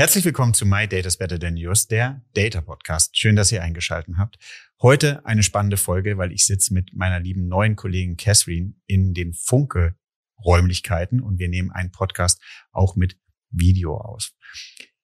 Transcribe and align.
Herzlich 0.00 0.24
willkommen 0.24 0.54
zu 0.54 0.64
My 0.64 0.88
Data's 0.88 1.18
Better 1.18 1.38
Than 1.38 1.58
Yours, 1.58 1.86
der 1.86 2.22
Data 2.32 2.62
Podcast. 2.62 3.18
Schön, 3.18 3.36
dass 3.36 3.52
ihr 3.52 3.62
eingeschaltet 3.62 4.14
habt. 4.16 4.38
Heute 4.80 5.26
eine 5.26 5.42
spannende 5.42 5.76
Folge, 5.76 6.16
weil 6.16 6.32
ich 6.32 6.46
sitze 6.46 6.72
mit 6.72 6.96
meiner 6.96 7.20
lieben 7.20 7.48
neuen 7.48 7.76
Kollegin 7.76 8.16
Catherine 8.16 8.72
in 8.86 9.12
den 9.12 9.34
Funke 9.34 9.96
Räumlichkeiten 10.42 11.20
und 11.20 11.38
wir 11.38 11.50
nehmen 11.50 11.70
einen 11.70 11.90
Podcast 11.90 12.40
auch 12.72 12.96
mit 12.96 13.18
Video 13.50 13.98
aus. 13.98 14.32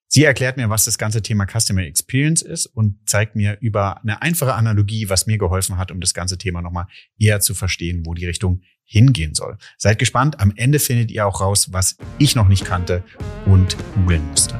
Sie 0.07 0.23
erklärt 0.23 0.57
mir, 0.57 0.71
was 0.71 0.85
das 0.85 0.97
ganze 0.97 1.21
Thema 1.21 1.45
Customer 1.45 1.83
Experience 1.83 2.41
ist 2.41 2.65
und 2.65 3.07
zeigt 3.07 3.35
mir 3.35 3.59
über 3.61 4.01
eine 4.01 4.23
einfache 4.23 4.55
Analogie, 4.55 5.09
was 5.09 5.27
mir 5.27 5.37
geholfen 5.37 5.77
hat, 5.77 5.91
um 5.91 6.01
das 6.01 6.15
ganze 6.15 6.39
Thema 6.39 6.63
nochmal 6.63 6.87
eher 7.19 7.39
zu 7.39 7.53
verstehen, 7.53 8.03
wo 8.03 8.15
die 8.15 8.25
Richtung 8.25 8.63
hingehen 8.83 9.35
soll. 9.35 9.59
Seid 9.77 9.99
gespannt. 9.99 10.39
Am 10.39 10.53
Ende 10.55 10.79
findet 10.79 11.11
ihr 11.11 11.27
auch 11.27 11.39
raus, 11.39 11.71
was 11.71 11.97
ich 12.17 12.35
noch 12.35 12.47
nicht 12.47 12.65
kannte 12.65 13.03
und 13.45 13.77
googeln 13.93 14.27
musste. 14.31 14.59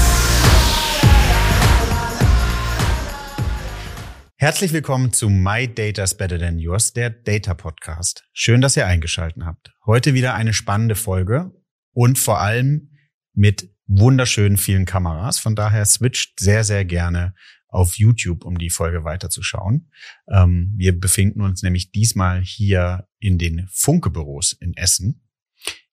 Herzlich 4.41 4.73
willkommen 4.73 5.13
zu 5.13 5.29
My 5.29 5.71
Data's 5.71 6.17
Better 6.17 6.39
Than 6.39 6.57
Yours, 6.57 6.93
der 6.93 7.11
Data 7.11 7.53
Podcast. 7.53 8.27
Schön, 8.33 8.59
dass 8.59 8.75
ihr 8.75 8.87
eingeschaltet 8.87 9.43
habt. 9.45 9.71
Heute 9.85 10.15
wieder 10.15 10.33
eine 10.33 10.51
spannende 10.51 10.95
Folge 10.95 11.51
und 11.93 12.17
vor 12.17 12.41
allem 12.41 12.89
mit 13.35 13.69
wunderschönen 13.85 14.57
vielen 14.57 14.85
Kameras. 14.85 15.37
Von 15.37 15.55
daher 15.55 15.85
switcht 15.85 16.39
sehr, 16.39 16.63
sehr 16.63 16.85
gerne 16.85 17.35
auf 17.67 17.99
YouTube, 17.99 18.43
um 18.43 18.57
die 18.57 18.71
Folge 18.71 19.03
weiterzuschauen. 19.03 19.91
Ähm, 20.27 20.73
wir 20.75 20.99
befinden 20.99 21.41
uns 21.41 21.61
nämlich 21.61 21.91
diesmal 21.91 22.41
hier 22.41 23.07
in 23.19 23.37
den 23.37 23.67
Funke-Büros 23.71 24.53
in 24.53 24.75
Essen. 24.75 25.21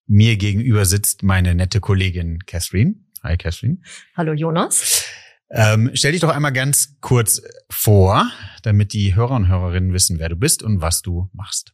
Mir 0.06 0.38
gegenüber 0.38 0.86
sitzt 0.86 1.22
meine 1.22 1.54
nette 1.54 1.80
Kollegin 1.80 2.38
Catherine. 2.46 2.94
Hi 3.22 3.36
Catherine. 3.36 3.82
Hallo 4.16 4.32
Jonas. 4.32 5.04
Ähm, 5.50 5.90
stell 5.94 6.12
dich 6.12 6.20
doch 6.20 6.34
einmal 6.34 6.52
ganz 6.52 6.96
kurz 7.00 7.42
vor, 7.70 8.30
damit 8.62 8.92
die 8.92 9.14
Hörer 9.14 9.36
und 9.36 9.48
Hörerinnen 9.48 9.92
wissen, 9.92 10.18
wer 10.18 10.28
du 10.28 10.36
bist 10.36 10.62
und 10.62 10.82
was 10.82 11.02
du 11.02 11.30
machst. 11.32 11.72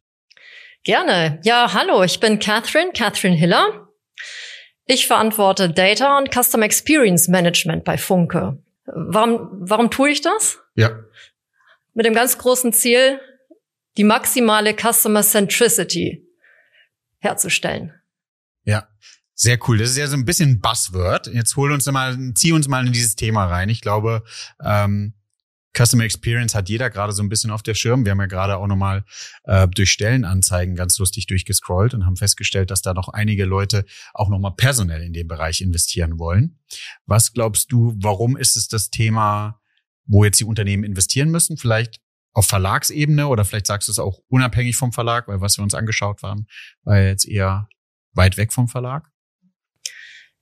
Gerne. 0.84 1.41
Ja, 1.44 1.72
hallo, 1.72 2.02
ich 2.02 2.20
bin 2.20 2.39
Catherine, 2.39 2.92
Catherine 2.92 3.36
Hiller. 3.36 3.89
Ich 4.86 5.06
verantworte 5.06 5.70
Data 5.70 6.19
und 6.19 6.30
Customer 6.33 6.67
Experience 6.67 7.28
Management 7.28 7.84
bei 7.84 7.97
Funke. 7.97 8.62
Warum, 8.84 9.48
warum 9.52 9.91
tue 9.91 10.11
ich 10.11 10.20
das? 10.20 10.58
Ja. 10.75 10.91
Mit 11.95 12.05
dem 12.05 12.14
ganz 12.14 12.36
großen 12.36 12.72
Ziel, 12.72 13.19
die 13.97 14.05
maximale 14.05 14.75
Customer 14.75 15.22
Centricity 15.22 16.28
herzustellen. 17.19 17.95
Ja, 18.64 18.89
sehr 19.34 19.58
cool. 19.66 19.78
Das 19.78 19.90
ist 19.90 19.96
ja 19.96 20.06
so 20.06 20.16
ein 20.16 20.24
bisschen 20.24 20.60
Buzzword. 20.60 21.27
Jetzt 21.28 21.56
hol 21.56 21.72
uns 21.72 21.86
mal, 21.86 22.16
zieh 22.34 22.52
uns 22.52 22.68
mal 22.68 22.86
in 22.86 22.92
dieses 22.92 23.16
Thema 23.16 23.46
rein. 23.46 23.68
Ich 23.68 23.80
glaube, 23.80 24.22
ähm, 24.62 25.14
Customer 25.77 26.04
Experience 26.04 26.54
hat 26.54 26.68
jeder 26.68 26.88
gerade 26.88 27.12
so 27.12 27.22
ein 27.22 27.28
bisschen 27.28 27.50
auf 27.50 27.62
der 27.62 27.74
Schirm. 27.74 28.05
Wir 28.05 28.12
haben 28.12 28.20
ja 28.20 28.27
gerade 28.27 28.56
auch 28.56 28.68
nochmal 28.68 29.05
äh, 29.42 29.66
durch 29.66 29.90
Stellenanzeigen 29.90 30.77
ganz 30.77 30.98
lustig 30.98 31.27
durchgescrollt 31.27 31.94
und 31.94 32.06
haben 32.06 32.16
festgestellt, 32.16 32.70
dass 32.70 32.80
da 32.80 32.95
noch 32.95 33.08
einige 33.08 33.45
Leute 33.45 33.84
auch 34.12 34.28
nochmal 34.28 34.55
personell 34.56 35.02
in 35.02 35.12
dem 35.12 35.27
Bereich 35.27 35.61
investieren 35.61 36.18
wollen. 36.18 36.61
Was 37.06 37.33
glaubst 37.33 37.72
du, 37.72 37.95
warum 37.96 38.36
ist 38.36 38.56
es 38.56 38.68
das 38.68 38.90
Thema, 38.90 39.61
wo 40.06 40.24
jetzt 40.24 40.39
die 40.39 40.45
Unternehmen 40.45 40.84
investieren 40.84 41.30
müssen? 41.30 41.56
Vielleicht 41.56 42.01
auf 42.33 42.46
Verlagsebene 42.46 43.27
oder 43.27 43.45
vielleicht 43.45 43.66
sagst 43.66 43.89
du 43.89 43.92
es 43.92 43.98
auch 43.98 44.20
unabhängig 44.28 44.77
vom 44.77 44.92
Verlag, 44.92 45.27
weil 45.27 45.40
was 45.40 45.58
wir 45.58 45.64
uns 45.64 45.74
angeschaut 45.74 46.22
haben, 46.22 46.46
war 46.84 47.01
jetzt 47.01 47.27
eher 47.27 47.68
weit 48.12 48.36
weg 48.36 48.52
vom 48.52 48.68
Verlag? 48.68 49.11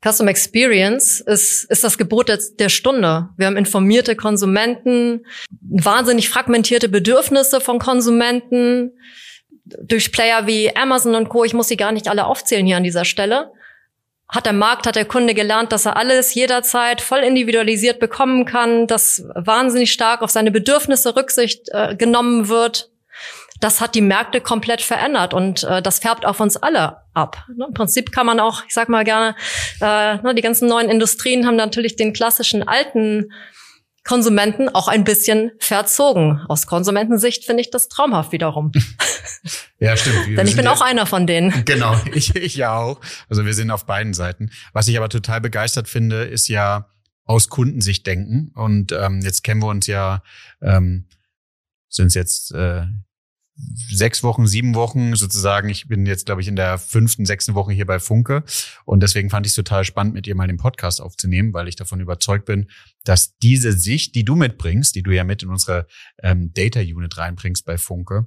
Custom 0.04 0.26
Experience 0.28 1.20
ist, 1.20 1.64
ist 1.70 1.84
das 1.84 1.96
Gebot 1.96 2.28
der, 2.28 2.38
der 2.58 2.68
Stunde. 2.68 3.28
Wir 3.36 3.46
haben 3.46 3.56
informierte 3.56 4.16
Konsumenten, 4.16 5.24
wahnsinnig 5.60 6.28
fragmentierte 6.28 6.88
Bedürfnisse 6.88 7.60
von 7.60 7.78
Konsumenten 7.78 8.92
durch 9.64 10.10
Player 10.10 10.46
wie 10.46 10.74
Amazon 10.74 11.14
und 11.14 11.28
Co. 11.28 11.44
Ich 11.44 11.54
muss 11.54 11.68
sie 11.68 11.76
gar 11.76 11.92
nicht 11.92 12.08
alle 12.08 12.26
aufzählen 12.26 12.66
hier 12.66 12.76
an 12.76 12.82
dieser 12.82 13.04
Stelle. 13.04 13.52
Hat 14.28 14.46
der 14.46 14.54
Markt, 14.54 14.86
hat 14.86 14.96
der 14.96 15.04
Kunde 15.04 15.34
gelernt, 15.34 15.72
dass 15.72 15.86
er 15.86 15.96
alles 15.96 16.34
jederzeit 16.34 17.00
voll 17.00 17.20
individualisiert 17.20 18.00
bekommen 18.00 18.44
kann, 18.44 18.88
dass 18.88 19.24
wahnsinnig 19.34 19.92
stark 19.92 20.22
auf 20.22 20.30
seine 20.30 20.50
Bedürfnisse 20.50 21.14
Rücksicht 21.14 21.68
äh, 21.70 21.94
genommen 21.94 22.48
wird 22.48 22.91
das 23.62 23.80
hat 23.80 23.94
die 23.94 24.00
Märkte 24.00 24.40
komplett 24.40 24.82
verändert 24.82 25.34
und 25.34 25.62
äh, 25.64 25.80
das 25.80 26.00
färbt 26.00 26.26
auf 26.26 26.40
uns 26.40 26.56
alle 26.56 26.98
ab. 27.14 27.46
Ne? 27.56 27.66
Im 27.68 27.74
Prinzip 27.74 28.10
kann 28.12 28.26
man 28.26 28.40
auch, 28.40 28.64
ich 28.66 28.74
sag 28.74 28.88
mal 28.88 29.04
gerne, 29.04 29.36
äh, 29.80 30.16
ne, 30.16 30.34
die 30.34 30.42
ganzen 30.42 30.68
neuen 30.68 30.90
Industrien 30.90 31.46
haben 31.46 31.56
natürlich 31.56 31.96
den 31.96 32.12
klassischen 32.12 32.66
alten 32.66 33.32
Konsumenten 34.04 34.68
auch 34.68 34.88
ein 34.88 35.04
bisschen 35.04 35.52
verzogen. 35.60 36.40
Aus 36.48 36.66
Konsumentensicht 36.66 37.44
finde 37.44 37.60
ich 37.60 37.70
das 37.70 37.88
traumhaft 37.88 38.32
wiederum. 38.32 38.72
ja, 39.78 39.96
stimmt. 39.96 40.36
Denn 40.36 40.48
ich 40.48 40.56
bin 40.56 40.64
ja, 40.64 40.72
auch 40.72 40.80
einer 40.80 41.06
von 41.06 41.28
denen. 41.28 41.52
Genau, 41.64 41.96
ich, 42.12 42.34
ich 42.34 42.56
ja 42.56 42.76
auch. 42.76 43.00
Also 43.28 43.46
wir 43.46 43.54
sind 43.54 43.70
auf 43.70 43.86
beiden 43.86 44.12
Seiten. 44.12 44.50
Was 44.72 44.88
ich 44.88 44.96
aber 44.96 45.08
total 45.08 45.40
begeistert 45.40 45.88
finde, 45.88 46.24
ist 46.24 46.48
ja 46.48 46.88
aus 47.24 47.48
Kundensicht 47.48 48.04
denken. 48.04 48.50
Und 48.56 48.90
ähm, 48.90 49.20
jetzt 49.20 49.44
kennen 49.44 49.62
wir 49.62 49.68
uns 49.68 49.86
ja, 49.86 50.24
ähm, 50.60 51.06
sind 51.88 52.06
es 52.08 52.14
jetzt 52.14 52.52
äh, 52.52 52.86
sechs 53.90 54.22
Wochen, 54.22 54.46
sieben 54.46 54.74
Wochen 54.74 55.14
sozusagen. 55.16 55.68
Ich 55.68 55.88
bin 55.88 56.06
jetzt, 56.06 56.26
glaube 56.26 56.40
ich, 56.40 56.48
in 56.48 56.56
der 56.56 56.78
fünften, 56.78 57.26
sechsten 57.26 57.54
Woche 57.54 57.72
hier 57.72 57.86
bei 57.86 57.98
Funke. 57.98 58.44
Und 58.84 59.02
deswegen 59.02 59.30
fand 59.30 59.46
ich 59.46 59.52
es 59.52 59.56
total 59.56 59.84
spannend, 59.84 60.14
mit 60.14 60.26
dir 60.26 60.34
mal 60.34 60.46
den 60.46 60.56
Podcast 60.56 61.00
aufzunehmen, 61.00 61.52
weil 61.52 61.68
ich 61.68 61.76
davon 61.76 62.00
überzeugt 62.00 62.44
bin, 62.44 62.68
dass 63.04 63.36
diese 63.38 63.72
Sicht, 63.72 64.14
die 64.14 64.24
du 64.24 64.36
mitbringst, 64.36 64.94
die 64.94 65.02
du 65.02 65.10
ja 65.10 65.24
mit 65.24 65.42
in 65.42 65.48
unsere 65.48 65.86
ähm, 66.22 66.52
Data 66.52 66.80
Unit 66.80 67.16
reinbringst 67.18 67.64
bei 67.64 67.78
Funke, 67.78 68.26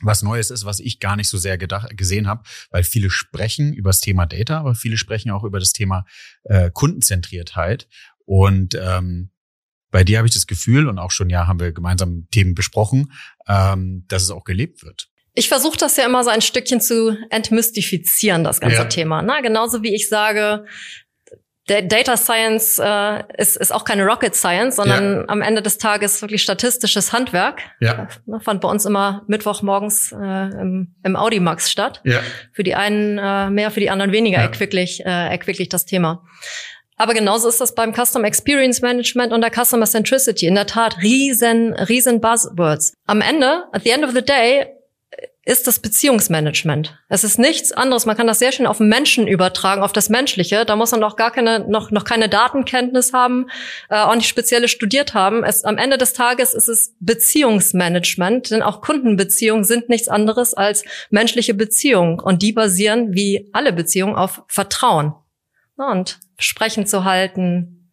was 0.00 0.22
Neues 0.22 0.50
ist, 0.50 0.64
was 0.64 0.80
ich 0.80 1.00
gar 1.00 1.16
nicht 1.16 1.28
so 1.28 1.38
sehr 1.38 1.58
gedacht, 1.58 1.96
gesehen 1.96 2.28
habe, 2.28 2.42
weil 2.70 2.84
viele 2.84 3.10
sprechen 3.10 3.72
über 3.72 3.90
das 3.90 4.00
Thema 4.00 4.26
Data, 4.26 4.58
aber 4.58 4.74
viele 4.74 4.96
sprechen 4.96 5.30
auch 5.30 5.44
über 5.44 5.58
das 5.58 5.72
Thema 5.72 6.04
äh, 6.44 6.70
Kundenzentriertheit. 6.70 7.88
Und 8.24 8.76
ähm, 8.80 9.30
bei 9.90 10.04
dir 10.04 10.18
habe 10.18 10.28
ich 10.28 10.34
das 10.34 10.46
Gefühl, 10.46 10.86
und 10.86 10.98
auch 10.98 11.10
schon 11.10 11.30
ja 11.30 11.46
haben 11.46 11.60
wir 11.60 11.72
gemeinsam 11.72 12.28
Themen 12.30 12.54
besprochen, 12.54 13.12
ähm, 13.48 14.04
dass 14.08 14.22
es 14.22 14.30
auch 14.30 14.44
gelebt 14.44 14.84
wird. 14.84 15.08
Ich 15.34 15.48
versuche 15.48 15.78
das 15.78 15.96
ja 15.96 16.04
immer 16.04 16.24
so 16.24 16.30
ein 16.30 16.42
Stückchen 16.42 16.80
zu 16.80 17.16
entmystifizieren, 17.30 18.42
das 18.42 18.60
ganze 18.60 18.76
ja. 18.78 18.84
Thema. 18.86 19.22
Na, 19.22 19.40
genauso 19.40 19.82
wie 19.82 19.94
ich 19.94 20.08
sage, 20.08 20.64
Data 21.68 22.16
Science 22.16 22.80
äh, 22.82 23.22
ist, 23.36 23.56
ist 23.56 23.72
auch 23.72 23.84
keine 23.84 24.04
Rocket 24.04 24.34
Science, 24.34 24.76
sondern 24.76 25.16
ja. 25.16 25.24
am 25.28 25.42
Ende 25.42 25.62
des 25.62 25.78
Tages 25.78 26.22
wirklich 26.22 26.42
statistisches 26.42 27.12
Handwerk. 27.12 27.60
Ja. 27.80 28.08
Äh, 28.26 28.40
fand 28.40 28.62
bei 28.62 28.68
uns 28.68 28.86
immer 28.86 29.22
Mittwochmorgens 29.28 30.12
äh, 30.12 30.16
im, 30.16 30.94
im 31.04 31.16
Audimax 31.16 31.70
statt. 31.70 32.00
Ja. 32.04 32.20
Für 32.52 32.62
die 32.62 32.74
einen 32.74 33.18
äh, 33.18 33.50
mehr, 33.50 33.70
für 33.70 33.80
die 33.80 33.90
anderen 33.90 34.12
weniger 34.12 34.38
ja. 34.38 34.44
erquicklich, 34.44 35.04
äh, 35.04 35.30
erquicklich 35.30 35.68
das 35.68 35.84
Thema. 35.84 36.24
Aber 36.98 37.14
genauso 37.14 37.48
ist 37.48 37.60
das 37.60 37.74
beim 37.74 37.94
Custom 37.94 38.24
Experience 38.24 38.82
Management 38.82 39.32
und 39.32 39.40
der 39.40 39.52
Customer 39.52 39.86
Centricity. 39.86 40.46
In 40.46 40.56
der 40.56 40.66
Tat, 40.66 40.98
riesen, 41.00 41.72
riesen 41.72 42.20
Buzzwords. 42.20 42.92
Am 43.06 43.20
Ende, 43.20 43.64
at 43.72 43.84
the 43.84 43.90
end 43.90 44.04
of 44.04 44.10
the 44.12 44.22
day, 44.22 44.66
ist 45.48 45.66
das 45.66 45.78
Beziehungsmanagement. 45.78 46.98
Es 47.08 47.24
ist 47.24 47.38
nichts 47.38 47.72
anderes. 47.72 48.04
Man 48.04 48.18
kann 48.18 48.26
das 48.26 48.38
sehr 48.38 48.52
schön 48.52 48.66
auf 48.66 48.80
Menschen 48.80 49.26
übertragen, 49.26 49.80
auf 49.80 49.94
das 49.94 50.10
Menschliche. 50.10 50.66
Da 50.66 50.76
muss 50.76 50.90
man 50.90 51.02
auch 51.02 51.16
gar 51.16 51.30
keine, 51.30 51.60
noch, 51.60 51.90
noch 51.90 52.04
keine 52.04 52.28
Datenkenntnis 52.28 53.14
haben, 53.14 53.46
äh, 53.88 53.96
auch 53.96 54.14
nicht 54.14 54.28
spezielle 54.28 54.68
studiert 54.68 55.14
haben. 55.14 55.44
Es, 55.44 55.64
am 55.64 55.78
Ende 55.78 55.96
des 55.96 56.12
Tages 56.12 56.52
ist 56.52 56.68
es 56.68 56.94
Beziehungsmanagement, 57.00 58.50
denn 58.50 58.60
auch 58.60 58.82
Kundenbeziehungen 58.82 59.64
sind 59.64 59.88
nichts 59.88 60.08
anderes 60.08 60.52
als 60.52 60.84
menschliche 61.08 61.54
Beziehungen. 61.54 62.20
Und 62.20 62.42
die 62.42 62.52
basieren, 62.52 63.14
wie 63.14 63.48
alle 63.54 63.72
Beziehungen, 63.72 64.16
auf 64.16 64.42
Vertrauen. 64.48 65.14
Und 65.76 66.18
Sprechen 66.38 66.86
zu 66.86 67.04
halten, 67.04 67.92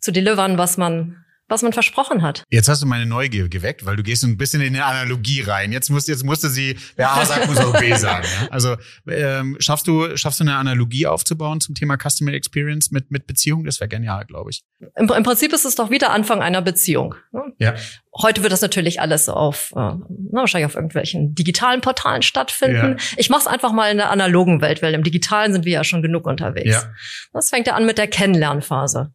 zu 0.00 0.12
delivern, 0.12 0.58
was 0.58 0.76
man, 0.76 1.19
was 1.50 1.62
man 1.62 1.72
versprochen 1.72 2.22
hat. 2.22 2.44
Jetzt 2.48 2.68
hast 2.68 2.80
du 2.82 2.86
meine 2.86 3.06
Neugier 3.06 3.48
geweckt, 3.48 3.84
weil 3.84 3.96
du 3.96 4.02
gehst 4.02 4.22
ein 4.24 4.38
bisschen 4.38 4.62
in 4.62 4.74
eine 4.74 4.84
Analogie 4.84 5.42
rein. 5.42 5.72
Jetzt 5.72 5.90
musste, 5.90 6.12
jetzt 6.12 6.24
musste 6.24 6.48
sie, 6.48 6.76
wer 6.96 7.12
A 7.12 7.24
sagt, 7.24 7.48
muss 7.48 7.58
auch 7.58 7.78
B 7.78 7.92
sagen. 7.96 8.26
Ja? 8.40 8.48
Also 8.50 8.76
ähm, 9.08 9.56
schaffst 9.58 9.88
du, 9.88 10.16
schaffst 10.16 10.38
du 10.38 10.44
eine 10.44 10.56
Analogie 10.56 11.06
aufzubauen 11.06 11.60
zum 11.60 11.74
Thema 11.74 11.96
Customer 11.98 12.32
Experience 12.32 12.92
mit, 12.92 13.10
mit 13.10 13.26
Beziehung? 13.26 13.64
Das 13.64 13.80
wäre 13.80 13.88
genial, 13.88 14.24
glaube 14.26 14.50
ich. 14.50 14.62
Im, 14.96 15.08
Im, 15.08 15.22
Prinzip 15.24 15.52
ist 15.52 15.64
es 15.64 15.74
doch 15.74 15.90
wieder 15.90 16.10
Anfang 16.10 16.40
einer 16.40 16.62
Beziehung. 16.62 17.16
Ne? 17.32 17.52
Ja. 17.58 17.74
Heute 18.16 18.42
wird 18.42 18.52
das 18.52 18.60
natürlich 18.60 19.00
alles 19.00 19.28
auf, 19.28 19.72
äh, 19.72 19.80
na, 19.80 20.00
wahrscheinlich 20.32 20.66
auf 20.66 20.76
irgendwelchen 20.76 21.34
digitalen 21.34 21.80
Portalen 21.80 22.22
stattfinden. 22.22 22.96
Ja. 22.98 23.04
Ich 23.16 23.28
mache 23.28 23.40
es 23.40 23.46
einfach 23.48 23.72
mal 23.72 23.90
in 23.90 23.96
der 23.96 24.10
analogen 24.10 24.60
Welt, 24.60 24.82
weil 24.82 24.94
im 24.94 25.02
Digitalen 25.02 25.52
sind 25.52 25.64
wir 25.64 25.72
ja 25.72 25.84
schon 25.84 26.02
genug 26.02 26.26
unterwegs. 26.26 26.74
Ja. 26.74 26.92
Das 27.32 27.50
fängt 27.50 27.66
ja 27.66 27.74
an 27.74 27.86
mit 27.86 27.98
der 27.98 28.06
Kennenlernphase. 28.06 29.12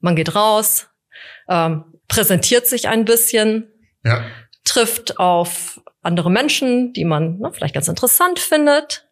Man 0.00 0.16
geht 0.16 0.34
raus, 0.34 0.88
ähm, 1.52 1.84
präsentiert 2.08 2.66
sich 2.66 2.88
ein 2.88 3.04
bisschen, 3.04 3.70
ja. 4.04 4.24
trifft 4.64 5.18
auf 5.18 5.80
andere 6.00 6.30
Menschen, 6.30 6.92
die 6.92 7.04
man 7.04 7.38
ne, 7.38 7.52
vielleicht 7.52 7.74
ganz 7.74 7.88
interessant 7.88 8.38
findet, 8.38 9.08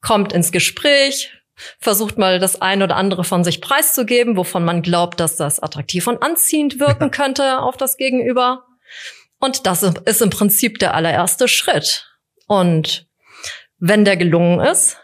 kommt 0.00 0.32
ins 0.32 0.52
Gespräch, 0.52 1.32
versucht 1.78 2.18
mal 2.18 2.38
das 2.38 2.60
eine 2.60 2.84
oder 2.84 2.96
andere 2.96 3.24
von 3.24 3.44
sich 3.44 3.60
preiszugeben, 3.60 4.36
wovon 4.36 4.64
man 4.64 4.82
glaubt, 4.82 5.20
dass 5.20 5.36
das 5.36 5.60
attraktiv 5.60 6.06
und 6.06 6.22
anziehend 6.22 6.78
wirken 6.78 7.10
könnte 7.10 7.60
auf 7.60 7.76
das 7.76 7.96
Gegenüber. 7.96 8.66
Und 9.38 9.66
das 9.66 9.82
ist 9.82 10.22
im 10.22 10.30
Prinzip 10.30 10.78
der 10.78 10.94
allererste 10.94 11.48
Schritt. 11.48 12.06
Und 12.46 13.06
wenn 13.78 14.04
der 14.04 14.16
gelungen 14.16 14.60
ist, 14.60 14.98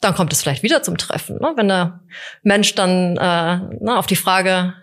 dann 0.00 0.14
kommt 0.14 0.32
es 0.32 0.42
vielleicht 0.42 0.62
wieder 0.62 0.82
zum 0.82 0.98
Treffen. 0.98 1.38
Ne? 1.40 1.52
Wenn 1.56 1.68
der 1.68 2.00
Mensch 2.42 2.74
dann 2.74 3.16
äh, 3.16 3.60
na, 3.80 3.98
auf 3.98 4.06
die 4.06 4.16
Frage, 4.16 4.74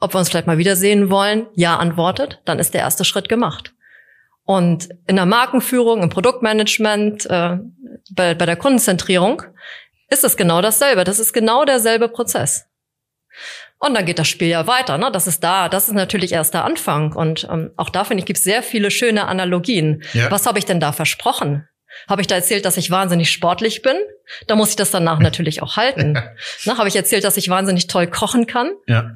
ob 0.00 0.14
wir 0.14 0.18
uns 0.18 0.30
vielleicht 0.30 0.46
mal 0.46 0.58
wiedersehen 0.58 1.10
wollen, 1.10 1.46
ja 1.54 1.76
antwortet, 1.76 2.40
dann 2.44 2.58
ist 2.58 2.74
der 2.74 2.80
erste 2.80 3.04
Schritt 3.04 3.28
gemacht. 3.28 3.74
Und 4.44 4.88
in 5.06 5.16
der 5.16 5.26
Markenführung, 5.26 6.02
im 6.02 6.08
Produktmanagement, 6.08 7.26
äh, 7.26 7.58
bei, 8.10 8.34
bei 8.34 8.46
der 8.46 8.56
Kundenzentrierung 8.56 9.42
ist 10.08 10.24
es 10.24 10.36
genau 10.36 10.60
dasselbe. 10.60 11.04
Das 11.04 11.18
ist 11.18 11.32
genau 11.32 11.64
derselbe 11.64 12.08
Prozess. 12.08 12.66
Und 13.78 13.94
dann 13.94 14.04
geht 14.04 14.18
das 14.18 14.28
Spiel 14.28 14.48
ja 14.48 14.66
weiter. 14.66 14.98
Ne? 14.98 15.10
Das 15.12 15.26
ist 15.26 15.42
da. 15.44 15.68
Das 15.68 15.88
ist 15.88 15.94
natürlich 15.94 16.32
erst 16.32 16.52
der 16.52 16.64
Anfang. 16.64 17.12
Und 17.12 17.48
ähm, 17.50 17.70
auch 17.76 17.90
da 17.90 18.04
finde 18.04 18.20
ich, 18.20 18.26
gibt 18.26 18.38
es 18.38 18.44
sehr 18.44 18.62
viele 18.62 18.90
schöne 18.90 19.26
Analogien. 19.26 20.02
Ja. 20.12 20.30
Was 20.30 20.46
habe 20.46 20.58
ich 20.58 20.66
denn 20.66 20.80
da 20.80 20.92
versprochen? 20.92 21.66
Habe 22.08 22.20
ich 22.20 22.26
da 22.26 22.36
erzählt, 22.36 22.64
dass 22.64 22.76
ich 22.76 22.90
wahnsinnig 22.90 23.30
sportlich 23.30 23.82
bin? 23.82 23.96
Da 24.46 24.54
muss 24.54 24.70
ich 24.70 24.76
das 24.76 24.90
danach 24.90 25.18
natürlich 25.20 25.62
auch 25.62 25.76
halten. 25.76 26.12
ne, 26.12 26.78
Habe 26.78 26.88
ich 26.88 26.96
erzählt, 26.96 27.24
dass 27.24 27.36
ich 27.36 27.48
wahnsinnig 27.48 27.86
toll 27.86 28.06
kochen 28.06 28.46
kann? 28.46 28.72
Ja. 28.86 29.12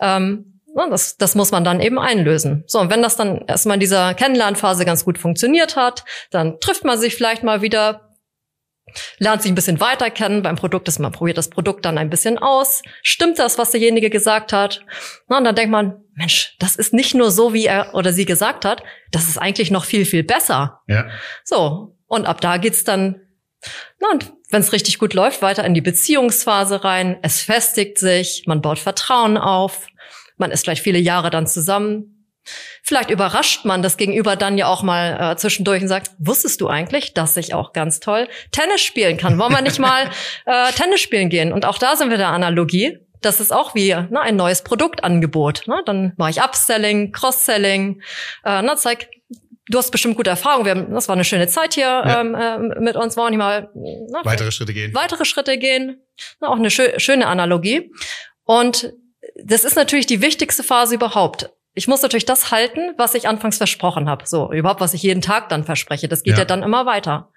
Ähm, 0.00 0.58
das, 0.90 1.16
das 1.16 1.34
muss 1.34 1.50
man 1.50 1.64
dann 1.64 1.80
eben 1.80 1.98
einlösen. 1.98 2.64
So, 2.66 2.78
und 2.78 2.90
wenn 2.90 3.02
das 3.02 3.16
dann 3.16 3.44
erstmal 3.46 3.74
in 3.74 3.80
dieser 3.80 4.14
Kennenlernphase 4.14 4.84
ganz 4.84 5.04
gut 5.04 5.18
funktioniert 5.18 5.76
hat, 5.76 6.04
dann 6.30 6.60
trifft 6.60 6.84
man 6.84 6.98
sich 6.98 7.16
vielleicht 7.16 7.42
mal 7.42 7.62
wieder, 7.62 8.14
lernt 9.18 9.42
sich 9.42 9.50
ein 9.50 9.56
bisschen 9.56 9.80
weiter 9.80 10.10
kennen 10.10 10.42
beim 10.42 10.56
Produkt, 10.56 10.86
dass 10.88 10.98
man 10.98 11.12
probiert 11.12 11.36
das 11.38 11.50
Produkt 11.50 11.84
dann 11.84 11.98
ein 11.98 12.10
bisschen 12.10 12.38
aus. 12.38 12.82
Stimmt 13.02 13.38
das, 13.38 13.58
was 13.58 13.72
derjenige 13.72 14.08
gesagt 14.08 14.52
hat? 14.52 14.84
Na, 15.28 15.38
und 15.38 15.44
dann 15.44 15.56
denkt 15.56 15.72
man, 15.72 16.04
Mensch, 16.14 16.56
das 16.58 16.76
ist 16.76 16.92
nicht 16.94 17.14
nur 17.14 17.30
so, 17.30 17.52
wie 17.52 17.66
er 17.66 17.94
oder 17.94 18.12
sie 18.12 18.24
gesagt 18.24 18.64
hat, 18.64 18.82
das 19.10 19.28
ist 19.28 19.38
eigentlich 19.38 19.70
noch 19.70 19.84
viel, 19.84 20.04
viel 20.04 20.22
besser. 20.24 20.80
Ja. 20.86 21.08
So, 21.44 21.97
und 22.08 22.26
ab 22.26 22.40
da 22.40 22.56
geht's 22.56 22.84
dann, 22.84 23.20
na, 24.00 24.10
und 24.10 24.32
wenn 24.50 24.62
es 24.62 24.72
richtig 24.72 24.98
gut 24.98 25.14
läuft, 25.14 25.42
weiter 25.42 25.64
in 25.64 25.74
die 25.74 25.80
Beziehungsphase 25.80 26.84
rein. 26.84 27.18
Es 27.22 27.40
festigt 27.40 27.98
sich, 27.98 28.44
man 28.46 28.62
baut 28.62 28.78
Vertrauen 28.78 29.36
auf, 29.36 29.86
man 30.36 30.50
ist 30.50 30.64
vielleicht 30.64 30.82
viele 30.82 30.98
Jahre 30.98 31.30
dann 31.30 31.46
zusammen. 31.46 32.14
Vielleicht 32.82 33.10
überrascht 33.10 33.66
man 33.66 33.82
das 33.82 33.98
Gegenüber 33.98 34.34
dann 34.34 34.56
ja 34.56 34.68
auch 34.68 34.82
mal 34.82 35.32
äh, 35.32 35.36
zwischendurch 35.36 35.82
und 35.82 35.88
sagt, 35.88 36.12
wusstest 36.18 36.62
du 36.62 36.68
eigentlich, 36.68 37.12
dass 37.12 37.36
ich 37.36 37.52
auch 37.52 37.74
ganz 37.74 38.00
toll 38.00 38.26
Tennis 38.52 38.80
spielen 38.80 39.18
kann? 39.18 39.38
Wollen 39.38 39.52
wir 39.52 39.60
nicht 39.60 39.78
mal 39.78 40.08
äh, 40.46 40.72
Tennis 40.72 41.00
spielen 41.00 41.28
gehen? 41.28 41.52
Und 41.52 41.66
auch 41.66 41.76
da 41.76 41.96
sind 41.96 42.08
wir 42.08 42.16
der 42.16 42.28
Analogie. 42.28 42.98
Das 43.20 43.40
ist 43.40 43.52
auch 43.52 43.74
wie 43.74 43.92
ne, 43.92 44.20
ein 44.20 44.36
neues 44.36 44.62
Produktangebot. 44.62 45.64
Ne? 45.66 45.82
Dann 45.84 46.14
mache 46.16 46.30
ich 46.30 46.40
Upselling, 46.40 47.12
Cross-Selling. 47.12 48.00
Äh, 48.44 48.62
na, 48.62 48.76
zeig, 48.76 49.10
du 49.68 49.78
hast 49.78 49.90
bestimmt 49.90 50.16
gute 50.16 50.30
Erfahrungen. 50.30 50.64
Wir 50.64 50.70
haben, 50.72 50.94
das 50.94 51.08
war 51.08 51.14
eine 51.14 51.24
schöne 51.24 51.48
Zeit 51.48 51.74
hier 51.74 51.84
ja. 51.84 52.20
ähm, 52.20 52.34
äh, 52.34 52.80
mit 52.80 52.96
uns. 52.96 53.16
Wollen 53.16 53.32
wir 53.32 53.38
mal 53.38 53.70
na, 53.74 54.24
weitere 54.24 54.50
Schritte 54.50 54.72
gehen? 54.72 54.94
Weitere 54.94 55.24
Schritte 55.24 55.58
gehen. 55.58 56.02
Na, 56.40 56.48
auch 56.48 56.56
eine 56.56 56.70
schö 56.70 56.98
schöne 56.98 57.26
Analogie. 57.26 57.92
Und 58.44 58.92
das 59.42 59.64
ist 59.64 59.76
natürlich 59.76 60.06
die 60.06 60.22
wichtigste 60.22 60.62
Phase 60.62 60.94
überhaupt. 60.94 61.50
Ich 61.74 61.86
muss 61.86 62.02
natürlich 62.02 62.24
das 62.24 62.50
halten, 62.50 62.94
was 62.96 63.14
ich 63.14 63.28
anfangs 63.28 63.58
versprochen 63.58 64.08
habe. 64.08 64.26
So, 64.26 64.52
überhaupt, 64.52 64.80
was 64.80 64.94
ich 64.94 65.02
jeden 65.02 65.22
Tag 65.22 65.48
dann 65.48 65.64
verspreche. 65.64 66.08
Das 66.08 66.22
geht 66.22 66.32
ja, 66.32 66.40
ja 66.40 66.44
dann 66.44 66.62
immer 66.62 66.86
weiter. 66.86 67.30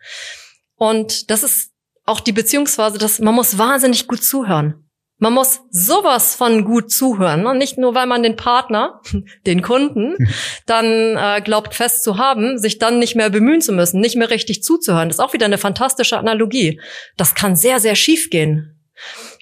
Und 0.75 1.29
das 1.29 1.43
ist 1.43 1.73
auch 2.05 2.19
die 2.19 2.31
Beziehungsphase, 2.31 2.97
dass 2.97 3.19
man 3.19 3.35
muss 3.35 3.57
wahnsinnig 3.57 4.07
gut 4.07 4.23
zuhören. 4.23 4.89
Man 5.21 5.33
muss 5.33 5.61
sowas 5.69 6.33
von 6.33 6.65
gut 6.65 6.91
zuhören. 6.91 7.45
Und 7.45 7.53
ne? 7.53 7.59
nicht 7.59 7.77
nur, 7.77 7.93
weil 7.93 8.07
man 8.07 8.23
den 8.23 8.35
Partner, 8.35 9.01
den 9.45 9.61
Kunden, 9.61 10.15
dann 10.65 10.85
äh, 11.15 11.41
glaubt 11.41 11.75
fest 11.75 12.03
zu 12.03 12.17
haben, 12.17 12.57
sich 12.57 12.79
dann 12.79 12.97
nicht 12.97 13.15
mehr 13.15 13.29
bemühen 13.29 13.61
zu 13.61 13.71
müssen, 13.71 14.01
nicht 14.01 14.15
mehr 14.15 14.31
richtig 14.31 14.63
zuzuhören. 14.63 15.09
Das 15.09 15.17
ist 15.17 15.19
auch 15.19 15.33
wieder 15.33 15.45
eine 15.45 15.59
fantastische 15.59 16.17
Analogie. 16.17 16.81
Das 17.17 17.35
kann 17.35 17.55
sehr, 17.55 17.79
sehr 17.79 17.93
schief 17.93 18.31
gehen. 18.31 18.79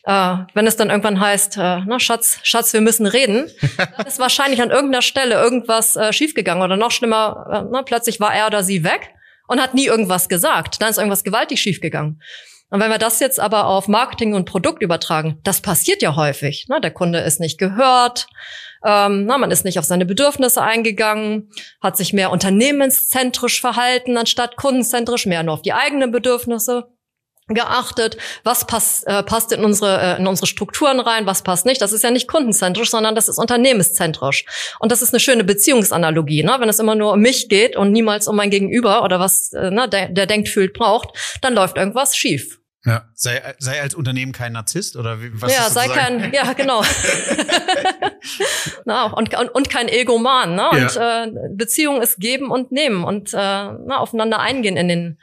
Äh, 0.03 0.35
wenn 0.53 0.67
es 0.67 0.75
dann 0.75 0.89
irgendwann 0.89 1.21
heißt, 1.21 1.55
äh, 1.55 1.79
na, 1.87 1.97
Schatz, 1.97 2.39
Schatz, 2.43 2.73
wir 2.73 2.81
müssen 2.81 3.05
reden, 3.05 3.49
dann 3.97 4.05
ist 4.05 4.19
wahrscheinlich 4.19 4.61
an 4.61 4.71
irgendeiner 4.71 5.01
Stelle 5.01 5.35
irgendwas 5.35 5.95
äh, 5.95 6.11
schiefgegangen 6.11 6.61
oder 6.61 6.75
noch 6.75 6.91
schlimmer, 6.91 7.47
äh, 7.49 7.69
na, 7.71 7.83
plötzlich 7.83 8.19
war 8.19 8.33
er 8.33 8.47
oder 8.47 8.63
sie 8.63 8.83
weg 8.83 9.13
und 9.47 9.61
hat 9.61 9.75
nie 9.75 9.85
irgendwas 9.85 10.27
gesagt. 10.27 10.81
Dann 10.81 10.89
ist 10.89 10.97
irgendwas 10.97 11.23
gewaltig 11.23 11.61
schiefgegangen. 11.61 12.21
Und 12.69 12.79
wenn 12.79 12.91
wir 12.91 12.99
das 12.99 13.19
jetzt 13.19 13.39
aber 13.39 13.65
auf 13.65 13.87
Marketing 13.87 14.33
und 14.33 14.45
Produkt 14.45 14.81
übertragen, 14.81 15.39
das 15.43 15.61
passiert 15.61 16.01
ja 16.01 16.15
häufig. 16.15 16.67
Ne? 16.69 16.79
Der 16.81 16.91
Kunde 16.91 17.19
ist 17.19 17.39
nicht 17.39 17.57
gehört, 17.57 18.27
ähm, 18.85 19.25
na, 19.25 19.37
man 19.37 19.51
ist 19.51 19.65
nicht 19.65 19.79
auf 19.79 19.85
seine 19.85 20.05
Bedürfnisse 20.05 20.61
eingegangen, 20.61 21.49
hat 21.81 21.97
sich 21.97 22.13
mehr 22.13 22.31
unternehmenszentrisch 22.31 23.59
verhalten 23.59 24.17
anstatt 24.17 24.55
kundenzentrisch, 24.55 25.25
mehr 25.25 25.43
nur 25.43 25.55
auf 25.55 25.61
die 25.61 25.73
eigenen 25.73 26.11
Bedürfnisse 26.11 26.87
geachtet, 27.49 28.15
was 28.43 28.65
pass, 28.67 29.03
äh, 29.03 29.23
passt 29.23 29.51
in 29.51 29.65
unsere, 29.65 29.99
äh, 29.99 30.17
in 30.19 30.27
unsere 30.27 30.45
Strukturen 30.47 30.99
rein, 30.99 31.25
was 31.25 31.41
passt 31.41 31.65
nicht. 31.65 31.81
Das 31.81 31.91
ist 31.91 32.03
ja 32.03 32.11
nicht 32.11 32.27
kundenzentrisch, 32.27 32.91
sondern 32.91 33.15
das 33.15 33.27
ist 33.27 33.39
unternehmenszentrisch. 33.39 34.45
Und 34.79 34.91
das 34.91 35.01
ist 35.01 35.13
eine 35.13 35.19
schöne 35.19 35.43
Beziehungsanalogie. 35.43 36.43
Ne? 36.43 36.55
Wenn 36.59 36.69
es 36.69 36.79
immer 36.79 36.95
nur 36.95 37.13
um 37.13 37.19
mich 37.19 37.49
geht 37.49 37.75
und 37.75 37.91
niemals 37.91 38.27
um 38.27 38.35
mein 38.35 38.51
Gegenüber 38.51 39.03
oder 39.03 39.19
was 39.19 39.51
äh, 39.53 39.71
ne, 39.71 39.89
der, 39.89 40.09
der 40.09 40.27
denkt, 40.27 40.49
fühlt, 40.49 40.73
braucht, 40.73 41.39
dann 41.41 41.55
läuft 41.55 41.77
irgendwas 41.77 42.15
schief. 42.15 42.58
Ja, 42.85 43.09
sei, 43.13 43.41
sei 43.59 43.81
als 43.81 43.93
Unternehmen 43.93 44.31
kein 44.31 44.53
Narzisst 44.53 44.95
oder 44.95 45.21
wie, 45.21 45.29
was 45.41 45.53
Ja, 45.53 45.69
sei 45.69 45.89
kein, 45.89 46.33
ja, 46.33 46.53
genau. 46.53 46.81
na, 48.85 49.07
und, 49.07 49.37
und, 49.37 49.49
und 49.49 49.69
kein 49.69 49.89
Egoman, 49.89 50.55
ne? 50.55 50.69
Und 50.69 50.95
ja. 50.95 51.25
äh, 51.25 51.31
Beziehung 51.53 52.01
ist 52.01 52.19
geben 52.19 52.51
und 52.51 52.71
nehmen 52.71 53.03
und 53.03 53.33
äh, 53.33 53.37
na, 53.37 53.97
aufeinander 53.97 54.39
eingehen 54.39 54.77
in 54.77 54.87
den, 54.87 55.17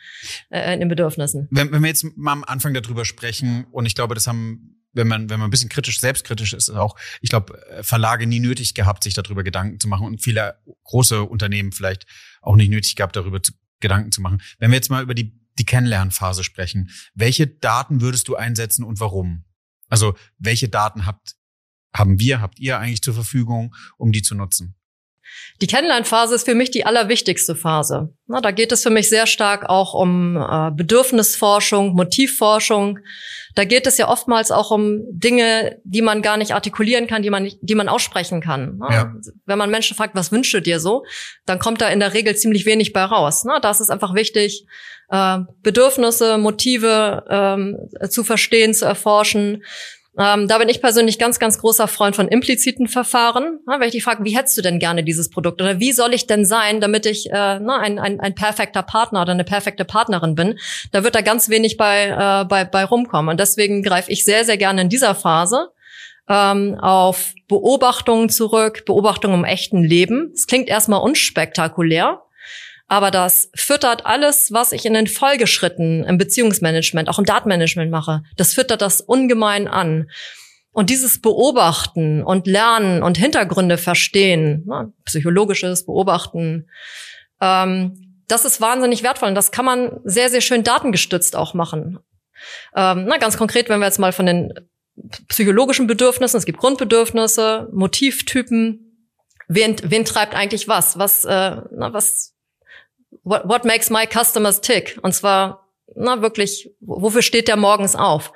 äh, 0.50 0.74
in 0.74 0.80
den 0.80 0.90
Bedürfnissen. 0.90 1.48
Wenn, 1.50 1.72
wenn 1.72 1.80
wir 1.80 1.88
jetzt 1.88 2.04
mal 2.16 2.32
am 2.32 2.44
Anfang 2.44 2.74
darüber 2.74 3.06
sprechen, 3.06 3.66
und 3.70 3.86
ich 3.86 3.94
glaube, 3.94 4.14
das 4.14 4.26
haben 4.26 4.76
wenn 4.96 5.08
man, 5.08 5.28
wenn 5.28 5.38
man 5.38 5.48
ein 5.48 5.50
bisschen 5.50 5.68
kritisch, 5.68 6.00
selbstkritisch 6.00 6.54
ist, 6.54 6.70
auch, 6.70 6.96
ich 7.20 7.28
glaube, 7.28 7.60
Verlage 7.82 8.26
nie 8.26 8.40
nötig 8.40 8.74
gehabt, 8.74 9.04
sich 9.04 9.12
darüber 9.12 9.44
Gedanken 9.44 9.78
zu 9.78 9.88
machen 9.88 10.06
und 10.06 10.22
viele 10.22 10.58
große 10.84 11.22
Unternehmen 11.22 11.72
vielleicht 11.72 12.06
auch 12.40 12.56
nicht 12.56 12.70
nötig 12.70 12.96
gehabt, 12.96 13.14
darüber 13.14 13.42
zu, 13.42 13.52
Gedanken 13.80 14.10
zu 14.10 14.22
machen. 14.22 14.40
Wenn 14.58 14.70
wir 14.70 14.76
jetzt 14.76 14.90
mal 14.90 15.02
über 15.02 15.14
die 15.14 15.38
die 15.58 15.64
Kennenlernphase 15.64 16.44
sprechen. 16.44 16.90
Welche 17.14 17.46
Daten 17.46 18.00
würdest 18.00 18.28
du 18.28 18.36
einsetzen 18.36 18.84
und 18.84 19.00
warum? 19.00 19.44
Also 19.88 20.16
welche 20.38 20.68
Daten 20.68 21.06
habt, 21.06 21.36
haben 21.94 22.18
wir, 22.18 22.40
habt 22.40 22.58
ihr 22.58 22.78
eigentlich 22.78 23.02
zur 23.02 23.14
Verfügung, 23.14 23.74
um 23.96 24.12
die 24.12 24.22
zu 24.22 24.34
nutzen? 24.34 24.76
Die 25.62 25.66
Kennenlernphase 25.66 26.34
ist 26.34 26.44
für 26.44 26.54
mich 26.54 26.70
die 26.70 26.84
allerwichtigste 26.84 27.54
Phase. 27.54 28.10
Na, 28.26 28.40
da 28.40 28.50
geht 28.50 28.72
es 28.72 28.82
für 28.82 28.90
mich 28.90 29.08
sehr 29.08 29.26
stark 29.26 29.68
auch 29.68 29.94
um 29.94 30.36
äh, 30.36 30.70
Bedürfnisforschung, 30.70 31.94
Motivforschung. 31.94 32.98
Da 33.54 33.64
geht 33.64 33.86
es 33.86 33.96
ja 33.96 34.08
oftmals 34.08 34.50
auch 34.50 34.70
um 34.70 35.00
Dinge, 35.10 35.78
die 35.84 36.02
man 36.02 36.20
gar 36.20 36.36
nicht 36.36 36.52
artikulieren 36.52 37.06
kann, 37.06 37.22
die 37.22 37.30
man, 37.30 37.50
die 37.60 37.74
man 37.74 37.88
aussprechen 37.88 38.42
kann. 38.42 38.76
Na, 38.78 38.92
ja. 38.92 39.12
Wenn 39.46 39.58
man 39.58 39.70
Menschen 39.70 39.96
fragt, 39.96 40.14
was 40.14 40.30
wünschst 40.30 40.52
du 40.52 40.60
dir 40.60 40.78
so, 40.78 41.04
dann 41.46 41.58
kommt 41.58 41.80
da 41.80 41.88
in 41.88 42.00
der 42.00 42.12
Regel 42.12 42.36
ziemlich 42.36 42.66
wenig 42.66 42.92
bei 42.92 43.04
raus. 43.04 43.44
Na, 43.44 43.58
da 43.58 43.70
ist 43.70 43.80
es 43.80 43.88
einfach 43.88 44.14
wichtig, 44.14 44.66
äh, 45.08 45.38
Bedürfnisse, 45.62 46.36
Motive 46.36 47.24
ähm, 47.30 47.78
zu 48.10 48.24
verstehen, 48.24 48.74
zu 48.74 48.84
erforschen. 48.84 49.62
Ähm, 50.18 50.48
da 50.48 50.58
bin 50.58 50.68
ich 50.68 50.80
persönlich 50.80 51.18
ganz, 51.18 51.38
ganz 51.38 51.58
großer 51.58 51.88
Freund 51.88 52.16
von 52.16 52.28
impliziten 52.28 52.88
Verfahren. 52.88 53.60
Ja, 53.68 53.78
wenn 53.78 53.88
ich 53.88 53.92
die 53.92 54.00
frage, 54.00 54.24
wie 54.24 54.36
hättest 54.36 54.56
du 54.56 54.62
denn 54.62 54.78
gerne 54.78 55.04
dieses 55.04 55.28
Produkt 55.28 55.60
oder 55.60 55.78
wie 55.78 55.92
soll 55.92 56.14
ich 56.14 56.26
denn 56.26 56.44
sein, 56.44 56.80
damit 56.80 57.04
ich 57.04 57.30
äh, 57.30 57.58
na, 57.60 57.78
ein, 57.78 57.98
ein, 57.98 58.18
ein 58.20 58.34
perfekter 58.34 58.82
Partner 58.82 59.22
oder 59.22 59.32
eine 59.32 59.44
perfekte 59.44 59.84
Partnerin 59.84 60.34
bin, 60.34 60.58
da 60.92 61.04
wird 61.04 61.14
da 61.14 61.20
ganz 61.20 61.48
wenig 61.50 61.76
bei, 61.76 62.06
äh, 62.08 62.44
bei, 62.46 62.64
bei 62.64 62.84
rumkommen. 62.84 63.30
Und 63.30 63.40
deswegen 63.40 63.82
greife 63.82 64.10
ich 64.10 64.24
sehr, 64.24 64.44
sehr 64.44 64.56
gerne 64.56 64.82
in 64.82 64.88
dieser 64.88 65.14
Phase 65.14 65.70
ähm, 66.28 66.76
auf 66.80 67.34
Beobachtungen 67.48 68.28
zurück, 68.28 68.84
Beobachtungen 68.86 69.40
im 69.40 69.44
echten 69.44 69.82
Leben. 69.84 70.32
Es 70.34 70.46
klingt 70.46 70.68
erstmal 70.68 71.00
unspektakulär, 71.00 72.22
aber 72.88 73.10
das 73.10 73.50
füttert 73.54 74.06
alles, 74.06 74.52
was 74.52 74.72
ich 74.72 74.86
in 74.86 74.94
den 74.94 75.06
Folgeschritten 75.06 76.04
im 76.04 76.18
Beziehungsmanagement, 76.18 77.08
auch 77.08 77.18
im 77.18 77.24
Datenmanagement 77.24 77.90
mache. 77.90 78.22
Das 78.36 78.54
füttert 78.54 78.80
das 78.80 79.00
ungemein 79.00 79.66
an. 79.66 80.08
Und 80.70 80.90
dieses 80.90 81.20
Beobachten 81.20 82.22
und 82.22 82.46
Lernen 82.46 83.02
und 83.02 83.16
Hintergründe 83.16 83.78
verstehen, 83.78 84.64
ne, 84.66 84.92
psychologisches 85.04 85.86
Beobachten, 85.86 86.68
ähm, 87.40 88.22
das 88.28 88.44
ist 88.44 88.60
wahnsinnig 88.60 89.02
wertvoll 89.02 89.30
und 89.30 89.34
das 89.34 89.52
kann 89.52 89.64
man 89.64 90.00
sehr, 90.04 90.30
sehr 90.30 90.40
schön 90.40 90.64
datengestützt 90.64 91.34
auch 91.34 91.54
machen. 91.54 91.98
Ähm, 92.74 93.06
na, 93.08 93.16
ganz 93.16 93.36
konkret, 93.36 93.68
wenn 93.68 93.80
wir 93.80 93.86
jetzt 93.86 93.98
mal 93.98 94.12
von 94.12 94.26
den 94.26 94.52
psychologischen 95.28 95.86
Bedürfnissen, 95.86 96.38
es 96.38 96.46
gibt 96.46 96.58
Grundbedürfnisse, 96.58 97.68
Motivtypen, 97.72 99.08
wen, 99.48 99.76
wen 99.82 100.04
treibt 100.04 100.34
eigentlich 100.34 100.68
was? 100.68 100.98
Was, 100.98 101.24
äh, 101.24 101.56
na, 101.70 101.92
was, 101.92 102.35
what, 103.24 103.48
what 103.48 103.64
makes 103.64 103.90
my 103.90 104.06
customers 104.06 104.60
tick? 104.60 104.98
Und 105.02 105.14
zwar, 105.14 105.68
na, 105.94 106.22
wirklich, 106.22 106.70
wofür 106.80 107.22
steht 107.22 107.48
der 107.48 107.56
morgens 107.56 107.94
auf? 107.94 108.32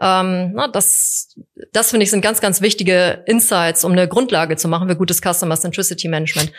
Ähm, 0.00 0.52
na, 0.54 0.68
das, 0.68 1.36
das 1.72 1.90
finde 1.90 2.04
ich 2.04 2.10
sind 2.10 2.22
ganz, 2.22 2.40
ganz 2.40 2.60
wichtige 2.60 3.22
Insights, 3.26 3.84
um 3.84 3.92
eine 3.92 4.08
Grundlage 4.08 4.56
zu 4.56 4.68
machen 4.68 4.88
für 4.88 4.96
gutes 4.96 5.20
Customer 5.20 5.56
Centricity 5.56 6.08
Management. 6.08 6.52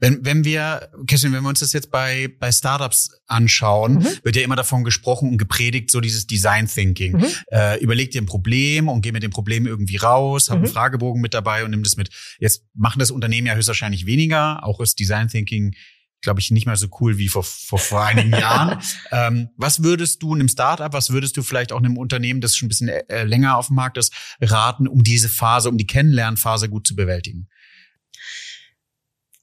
Wenn, 0.00 0.24
wenn 0.24 0.44
wir, 0.44 0.88
Kerstin, 1.06 1.32
wenn 1.34 1.42
wir 1.42 1.50
uns 1.50 1.60
das 1.60 1.74
jetzt 1.74 1.90
bei, 1.90 2.34
bei 2.40 2.50
Startups 2.50 3.10
anschauen, 3.26 3.96
mhm. 3.96 4.08
wird 4.22 4.34
ja 4.34 4.42
immer 4.42 4.56
davon 4.56 4.82
gesprochen 4.82 5.28
und 5.28 5.36
gepredigt, 5.36 5.90
so 5.90 6.00
dieses 6.00 6.26
Design 6.26 6.66
Thinking. 6.66 7.18
Mhm. 7.18 7.26
Äh, 7.52 7.78
überleg 7.80 8.10
dir 8.10 8.22
ein 8.22 8.26
Problem 8.26 8.88
und 8.88 9.02
geh 9.02 9.12
mit 9.12 9.22
dem 9.22 9.30
Problem 9.30 9.66
irgendwie 9.66 9.98
raus, 9.98 10.48
hab 10.48 10.58
mhm. 10.58 10.64
einen 10.64 10.72
Fragebogen 10.72 11.20
mit 11.20 11.34
dabei 11.34 11.64
und 11.64 11.70
nimm 11.70 11.82
das 11.82 11.96
mit. 11.96 12.08
Jetzt 12.38 12.64
machen 12.74 12.98
das 12.98 13.10
Unternehmen 13.10 13.46
ja 13.46 13.54
höchstwahrscheinlich 13.54 14.06
weniger. 14.06 14.64
Auch 14.64 14.80
ist 14.80 14.98
Design 14.98 15.28
Thinking 15.28 15.74
glaube 16.22 16.40
ich, 16.40 16.50
nicht 16.50 16.66
mehr 16.66 16.76
so 16.76 16.88
cool 17.00 17.18
wie 17.18 17.28
vor, 17.28 17.42
vor, 17.42 17.78
vor 17.78 18.04
einigen 18.04 18.32
Jahren. 18.32 18.78
Ähm, 19.12 19.50
was 19.56 19.82
würdest 19.82 20.22
du 20.22 20.34
einem 20.34 20.48
Startup, 20.48 20.92
was 20.92 21.10
würdest 21.10 21.36
du 21.36 21.42
vielleicht 21.42 21.72
auch 21.72 21.78
einem 21.78 21.96
Unternehmen, 21.96 22.40
das 22.40 22.56
schon 22.56 22.66
ein 22.66 22.68
bisschen 22.68 22.88
äh, 22.88 23.24
länger 23.24 23.56
auf 23.56 23.68
dem 23.68 23.76
Markt 23.76 23.98
ist, 23.98 24.12
raten, 24.40 24.86
um 24.86 25.02
diese 25.02 25.28
Phase, 25.28 25.68
um 25.68 25.78
die 25.78 25.86
Kennenlernphase 25.86 26.68
gut 26.68 26.86
zu 26.86 26.94
bewältigen? 26.94 27.48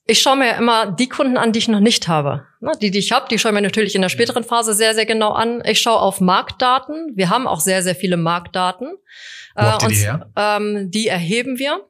Ich 0.06 0.22
schaue 0.22 0.38
mir 0.38 0.56
immer 0.56 0.92
die 0.92 1.10
Kunden 1.10 1.38
an, 1.38 1.52
die 1.52 1.60
ich 1.60 1.68
noch 1.68 1.82
nicht 1.82 2.08
habe. 2.08 2.46
Die, 2.82 2.92
die 2.92 3.00
ich 3.00 3.12
habe, 3.12 3.28
die 3.30 3.38
schaue 3.38 3.52
ich 3.52 3.56
mir 3.56 3.62
natürlich 3.62 3.94
in 3.94 4.02
der 4.02 4.10
späteren 4.10 4.46
Phase 4.46 4.74
sehr, 4.74 4.94
sehr 4.94 5.06
genau 5.06 5.34
an. 5.34 5.62
Ich 5.66 5.82
schaue 5.82 6.00
auf 6.00 6.22
Marktdaten. 6.22 7.12
Wir 7.16 7.30
haben 7.30 7.46
auch 7.46 7.60
sehr, 7.60 7.84
sehr 7.84 7.96
viele 7.96 8.16
Marktdaten. 8.16 8.96
Wo 9.56 9.62
habt 9.64 9.84
ihr 9.84 9.90
die, 9.90 9.96
her? 9.96 10.32
Ähm, 10.38 10.92
die 10.92 11.08
erheben 11.08 11.60
wir. 11.60 11.82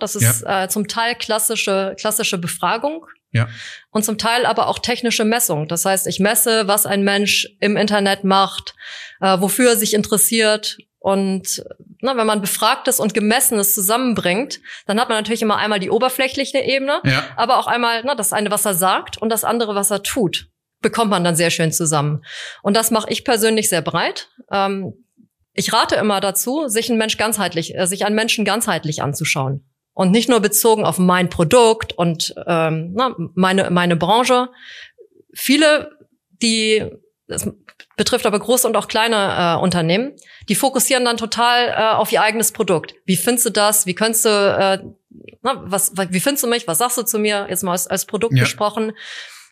Das 0.00 0.16
ist 0.16 0.42
ja. 0.42 0.64
äh, 0.64 0.68
zum 0.68 0.88
Teil 0.88 1.14
klassische, 1.14 1.94
klassische 1.98 2.38
Befragung. 2.38 3.06
Ja. 3.32 3.48
Und 3.90 4.04
zum 4.04 4.18
Teil 4.18 4.46
aber 4.46 4.68
auch 4.68 4.78
technische 4.78 5.24
Messung. 5.24 5.66
Das 5.66 5.84
heißt, 5.84 6.06
ich 6.06 6.20
messe, 6.20 6.68
was 6.68 6.86
ein 6.86 7.02
Mensch 7.02 7.48
im 7.60 7.76
Internet 7.76 8.24
macht, 8.24 8.74
äh, 9.20 9.40
wofür 9.40 9.70
er 9.70 9.76
sich 9.76 9.94
interessiert. 9.94 10.76
Und 10.98 11.64
na, 12.00 12.16
wenn 12.16 12.26
man 12.26 12.42
Befragtes 12.42 13.00
und 13.00 13.14
Gemessenes 13.14 13.74
zusammenbringt, 13.74 14.60
dann 14.86 15.00
hat 15.00 15.08
man 15.08 15.18
natürlich 15.18 15.42
immer 15.42 15.56
einmal 15.56 15.80
die 15.80 15.90
oberflächliche 15.90 16.58
Ebene, 16.58 17.00
ja. 17.04 17.24
aber 17.36 17.58
auch 17.58 17.66
einmal 17.66 18.02
na, 18.04 18.14
das 18.14 18.32
eine, 18.32 18.50
was 18.50 18.64
er 18.66 18.74
sagt 18.74 19.20
und 19.20 19.30
das 19.30 19.42
andere, 19.42 19.74
was 19.74 19.90
er 19.90 20.02
tut, 20.02 20.48
bekommt 20.80 21.10
man 21.10 21.24
dann 21.24 21.34
sehr 21.34 21.50
schön 21.50 21.72
zusammen. 21.72 22.22
Und 22.62 22.76
das 22.76 22.90
mache 22.90 23.10
ich 23.10 23.24
persönlich 23.24 23.68
sehr 23.68 23.82
breit. 23.82 24.28
Ähm, 24.50 24.92
ich 25.54 25.72
rate 25.72 25.96
immer 25.96 26.20
dazu, 26.20 26.68
sich 26.68 26.88
einen 26.88 26.98
Mensch 26.98 27.16
ganzheitlich, 27.16 27.76
äh, 27.76 27.86
sich 27.86 28.04
einen 28.04 28.14
Menschen 28.14 28.44
ganzheitlich 28.44 29.02
anzuschauen 29.02 29.66
und 29.94 30.10
nicht 30.10 30.28
nur 30.28 30.40
bezogen 30.40 30.84
auf 30.84 30.98
mein 30.98 31.28
Produkt 31.28 31.92
und 31.92 32.34
ähm, 32.46 32.92
na, 32.94 33.14
meine 33.34 33.70
meine 33.70 33.96
Branche. 33.96 34.48
Viele, 35.34 35.96
die 36.30 36.90
das 37.26 37.48
betrifft 37.96 38.26
aber 38.26 38.38
große 38.38 38.66
und 38.66 38.76
auch 38.76 38.88
kleine 38.88 39.56
äh, 39.56 39.62
Unternehmen, 39.62 40.16
die 40.48 40.54
fokussieren 40.54 41.04
dann 41.04 41.16
total 41.16 41.68
äh, 41.68 41.94
auf 41.94 42.10
ihr 42.12 42.22
eigenes 42.22 42.52
Produkt. 42.52 42.94
Wie 43.04 43.16
findest 43.16 43.46
du 43.46 43.50
das? 43.50 43.86
Wie 43.86 43.94
könntest 43.94 44.24
du 44.24 44.28
äh, 44.28 44.78
na, 45.42 45.62
was, 45.64 45.92
wie 45.96 46.20
findest 46.20 46.44
du 46.44 46.48
mich? 46.48 46.66
Was 46.66 46.78
sagst 46.78 46.98
du 46.98 47.02
zu 47.02 47.18
mir? 47.18 47.46
Jetzt 47.48 47.62
mal 47.62 47.72
als, 47.72 47.86
als 47.86 48.06
Produkt 48.06 48.34
ja. 48.34 48.44
gesprochen. 48.44 48.92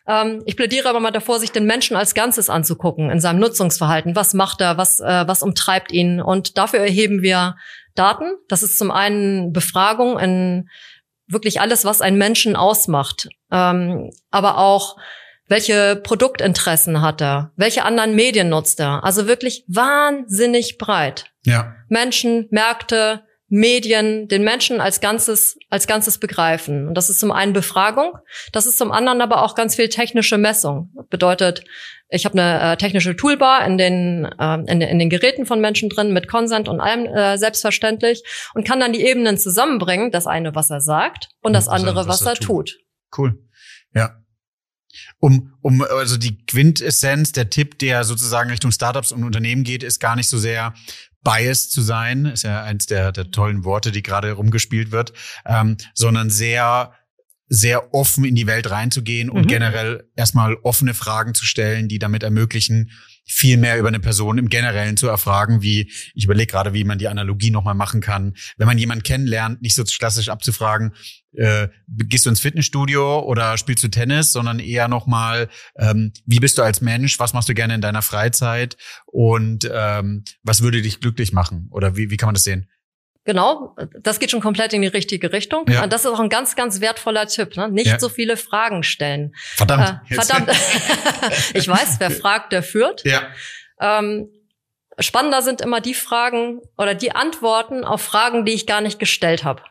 Ähm, 0.07 0.43
ich 0.47 0.57
plädiere 0.57 0.89
aber 0.89 1.01
mal 1.01 1.11
davor, 1.11 1.39
sich 1.39 1.53
den 1.53 1.67
Menschen 1.67 1.97
als 1.97 2.15
Ganzes 2.15 2.49
anzugucken 2.49 3.11
in 3.11 3.21
seinem 3.21 3.41
Nutzungsverhalten. 3.41 4.17
Was 4.17 4.35
macht 4.35 4.61
er? 4.61 4.79
Was 4.79 5.01
äh, 5.01 5.25
was 5.27 5.43
umtreibt 5.43 5.93
ihn? 5.93 6.21
Und 6.21 6.57
dafür 6.59 6.81
erheben 6.81 7.23
wir 7.23 7.57
Daten. 7.95 8.37
Das 8.49 8.63
ist 8.63 8.79
zum 8.79 8.91
einen 8.91 9.53
Befragung 9.53 10.19
in 10.19 10.69
wirklich 11.27 11.61
alles, 11.61 11.85
was 11.85 12.01
einen 12.01 12.19
Menschen 12.19 12.57
ausmacht, 12.57 13.29
ähm, 13.51 14.11
aber 14.31 14.59
auch 14.59 14.97
welche 15.47 15.97
Produktinteressen 15.97 17.03
hat 17.03 17.21
er, 17.21 17.53
welche 17.57 17.85
anderen 17.85 18.15
Medien 18.15 18.49
nutzt 18.49 18.79
er. 18.81 19.03
Also 19.05 19.27
wirklich 19.27 19.65
wahnsinnig 19.67 20.79
breit. 20.79 21.27
Ja. 21.45 21.75
Menschen, 21.89 22.47
Märkte, 22.51 23.25
Medien, 23.51 24.29
den 24.29 24.45
Menschen 24.45 24.81
als 24.81 25.01
Ganzes, 25.01 25.59
als 25.71 25.89
Ganzes 25.89 26.19
begreifen. 26.19 26.87
Und 26.87 26.95
das 26.95 27.11
ist 27.11 27.19
zum 27.19 27.33
einen 27.33 27.53
Befragung, 27.53 28.13
das 28.53 28.67
ist 28.67 28.79
zum 28.79 28.93
anderen 28.93 29.21
aber 29.21 29.43
auch 29.43 29.57
ganz 29.57 29.75
viel 29.75 29.89
technische 29.89 30.39
Messung. 30.39 30.91
Bedeutet, 31.11 31.65
ich 32.09 32.25
habe 32.25 32.41
eine 32.41 32.73
äh, 32.73 32.77
technische 32.77 33.17
Toolbar 33.17 33.67
in 33.67 33.77
den, 33.77 34.25
äh, 34.39 34.55
in, 34.55 34.81
in, 34.81 34.99
den 35.01 35.11
Geräten 35.11 35.47
von 35.47 35.61
Menschen 35.61 35.89
drin 35.89 36.13
mit 36.13 36.29
Consent 36.29 36.69
und 36.69 36.81
allem 36.81 37.07
äh, 37.07 37.39
selbstverständlich 37.39 38.23
und 38.55 38.65
kann 38.65 38.79
dann 38.79 38.93
die 38.93 39.05
Ebenen 39.05 39.37
zusammenbringen, 39.37 40.13
das 40.13 40.29
eine, 40.29 40.55
was 40.55 40.71
er 40.71 40.81
sagt 40.81 41.29
und 41.43 41.53
das 41.53 41.67
andere, 41.67 42.07
was, 42.07 42.23
er 42.23 42.35
tut. 42.35 42.47
tut. 42.47 42.79
Cool. 43.19 43.39
Ja. 43.95 44.17
Um, 45.19 45.55
um, 45.61 45.83
also 45.83 46.17
die 46.17 46.45
Quintessenz, 46.47 47.33
der 47.33 47.51
Tipp, 47.51 47.79
der 47.79 48.05
sozusagen 48.05 48.51
Richtung 48.51 48.71
Startups 48.71 49.13
und 49.13 49.25
Unternehmen 49.25 49.65
geht, 49.65 49.83
ist 49.83 50.01
gar 50.01 50.17
nicht 50.17 50.29
so 50.29 50.39
sehr 50.39 50.75
biased 51.23 51.73
zu 51.73 51.83
sein, 51.83 52.27
ist 52.27 52.45
ja 52.45 52.63
eins 52.63 52.87
der, 52.87 53.13
der 53.13 53.31
tollen 53.31 53.65
Worte, 53.65 53.93
die 53.93 54.03
gerade 54.03 54.33
rumgespielt 54.33 54.91
wird, 54.91 55.13
ähm, 55.47 55.77
sondern 55.95 56.31
sehr 56.31 56.93
sehr 57.53 57.93
offen 57.93 58.25
in 58.25 58.37
die 58.37 58.47
Welt 58.47 58.71
reinzugehen 58.71 59.29
und 59.29 59.43
mhm. 59.43 59.49
generell 59.49 60.09
erstmal 60.15 60.55
offene 60.63 60.95
Fragen 60.95 61.35
zu 61.35 61.45
stellen, 61.45 61.89
die 61.89 61.99
damit 61.99 62.23
ermöglichen, 62.23 62.93
viel 63.33 63.57
mehr 63.57 63.79
über 63.79 63.89
eine 63.89 64.01
Person 64.01 64.39
im 64.39 64.49
Generellen 64.49 64.97
zu 64.97 65.07
erfragen, 65.07 65.63
wie, 65.63 65.91
ich 66.15 66.25
überlege 66.25 66.51
gerade, 66.51 66.73
wie 66.73 66.85
man 66.85 66.99
die 66.99 67.09
Analogie 67.09 67.51
nochmal 67.51 67.75
machen 67.75 68.01
kann. 68.01 68.35
Wenn 68.57 68.67
man 68.67 68.77
jemanden 68.77 69.05
kennenlernt, 69.05 69.63
nicht 69.63 69.77
so 69.77 69.85
klassisch 69.85 70.29
abzufragen, 70.29 70.95
äh, 71.35 71.69
gehst 71.87 72.27
du 72.27 72.31
ins 72.31 72.41
Fitnessstudio 72.41 73.21
oder 73.21 73.57
spielst 73.57 73.85
du 73.85 73.89
Tennis, 73.89 74.33
sondern 74.33 74.59
eher 74.59 74.89
nochmal, 74.89 75.49
ähm, 75.77 76.13
wie 76.27 76.41
bist 76.41 76.59
du 76.59 76.63
als 76.63 76.81
Mensch, 76.81 77.21
was 77.21 77.33
machst 77.33 77.49
du 77.49 77.55
gerne 77.55 77.77
in 77.77 77.81
deiner 77.81 78.03
Freizeit 78.03 78.77
und 79.07 79.71
ähm, 79.73 80.25
was 80.43 80.63
würde 80.63 80.83
dich 80.83 81.01
glücklich 81.01 81.33
machen? 81.33 81.69
Oder 81.71 81.97
wie, 81.97 82.11
wie 82.11 82.17
kann 82.17 82.27
man 82.27 82.35
das 82.35 82.45
sehen? 82.45 82.69
Genau, 83.25 83.77
das 84.01 84.19
geht 84.19 84.31
schon 84.31 84.41
komplett 84.41 84.73
in 84.73 84.81
die 84.81 84.89
richtige 84.89 85.33
Richtung. 85.33 85.67
Ja. 85.69 85.83
Und 85.83 85.93
das 85.93 86.05
ist 86.05 86.11
auch 86.11 86.21
ein 86.21 86.31
ganz, 86.31 86.57
ganz 86.57 86.81
wertvoller 86.81 87.27
Tipp. 87.27 87.57
Ne? 87.57 87.69
Nicht 87.69 87.87
ja. 87.87 87.99
so 87.99 88.09
viele 88.09 88.37
Fragen 88.37 88.83
stellen. 88.83 89.35
Verdammt. 89.37 90.01
Äh, 90.09 90.15
verdammt. 90.15 90.51
ich 91.55 91.69
weiß, 91.69 91.97
wer 92.01 92.11
fragt, 92.11 92.53
der 92.53 92.63
führt. 92.63 93.05
Ja. 93.05 93.29
Ähm, 93.79 94.31
spannender 94.99 95.43
sind 95.43 95.61
immer 95.61 95.83
die 95.83 95.95
Fragen 95.95 96.61
oder 96.79 96.95
die 96.95 97.13
Antworten 97.13 97.85
auf 97.85 98.01
Fragen, 98.01 98.47
die 98.47 98.53
ich 98.53 98.67
gar 98.67 98.81
nicht 98.81 98.99
gestellt 98.99 99.45
habe. 99.45 99.63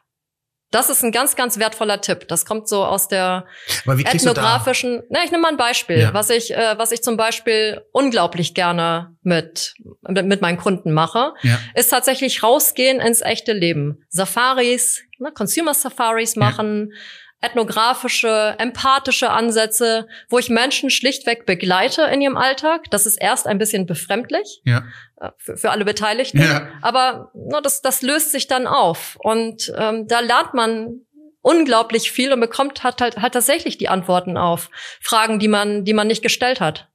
Das 0.72 0.90
ist 0.90 1.04
ein 1.04 1.12
ganz, 1.12 1.36
ganz 1.36 1.58
wertvoller 1.58 2.00
Tipp. 2.02 2.28
Das 2.28 2.46
kommt 2.46 2.68
so 2.68 2.86
aus 2.86 3.08
der 3.08 3.46
ethnografischen. 3.88 5.02
Na, 5.10 5.24
ich 5.24 5.32
nehme 5.32 5.42
mal 5.42 5.50
ein 5.50 5.58
Beispiel, 5.58 6.00
ja. 6.00 6.14
was 6.14 6.30
ich, 6.30 6.54
äh, 6.54 6.78
was 6.78 6.92
ich 6.92 7.02
zum 7.02 7.18
Beispiel 7.18 7.82
unglaublich 7.92 8.54
gerne 8.54 9.16
mit 9.24 9.74
mit, 10.08 10.42
meinen 10.42 10.58
Kunden 10.58 10.92
mache, 10.92 11.34
ja. 11.42 11.60
ist 11.74 11.90
tatsächlich 11.90 12.44
rausgehen 12.44 13.00
ins 13.00 13.22
echte 13.22 13.54
Leben. 13.54 14.04
Safaris, 14.10 15.02
ne, 15.18 15.32
Consumer 15.32 15.74
Safaris 15.74 16.36
machen. 16.36 16.94
Ethnografische, 17.42 18.56
empathische 18.58 19.30
Ansätze, 19.30 20.08
wo 20.30 20.40
ich 20.40 20.50
Menschen 20.50 20.90
schlichtweg 20.90 21.46
begleite 21.46 22.04
in 22.04 22.22
ihrem 22.22 22.36
Alltag. 22.36 22.92
Das 22.92 23.06
ist 23.06 23.16
erst 23.16 23.48
ein 23.48 23.58
bisschen 23.58 23.86
befremdlich 23.86 24.62
ja. 24.66 24.84
Äh, 25.22 25.30
für, 25.38 25.56
für 25.56 25.72
alle 25.72 25.86
Beteiligten, 25.86 26.42
ja. 26.42 26.68
aber 26.82 27.32
no, 27.34 27.62
das, 27.62 27.82
das 27.82 28.02
löst 28.02 28.32
sich 28.32 28.48
dann 28.48 28.68
auf. 28.68 29.18
Und 29.22 29.72
ähm, 29.78 30.08
da 30.08 30.20
lernt 30.20 30.54
man 30.54 31.06
unglaublich 31.42 32.12
viel 32.12 32.34
und 32.34 32.40
bekommt 32.42 32.84
hat 32.84 33.02
halt, 33.02 33.18
halt 33.18 33.34
tatsächlich 33.34 33.78
die 33.78 33.90
Antworten 33.90 34.38
auf 34.38 34.70
Fragen, 35.02 35.40
die 35.40 35.48
man, 35.48 35.86
die 35.86 35.94
man 35.94 36.08
nicht 36.08 36.22
gestellt 36.22 36.60
hat. 36.60 36.90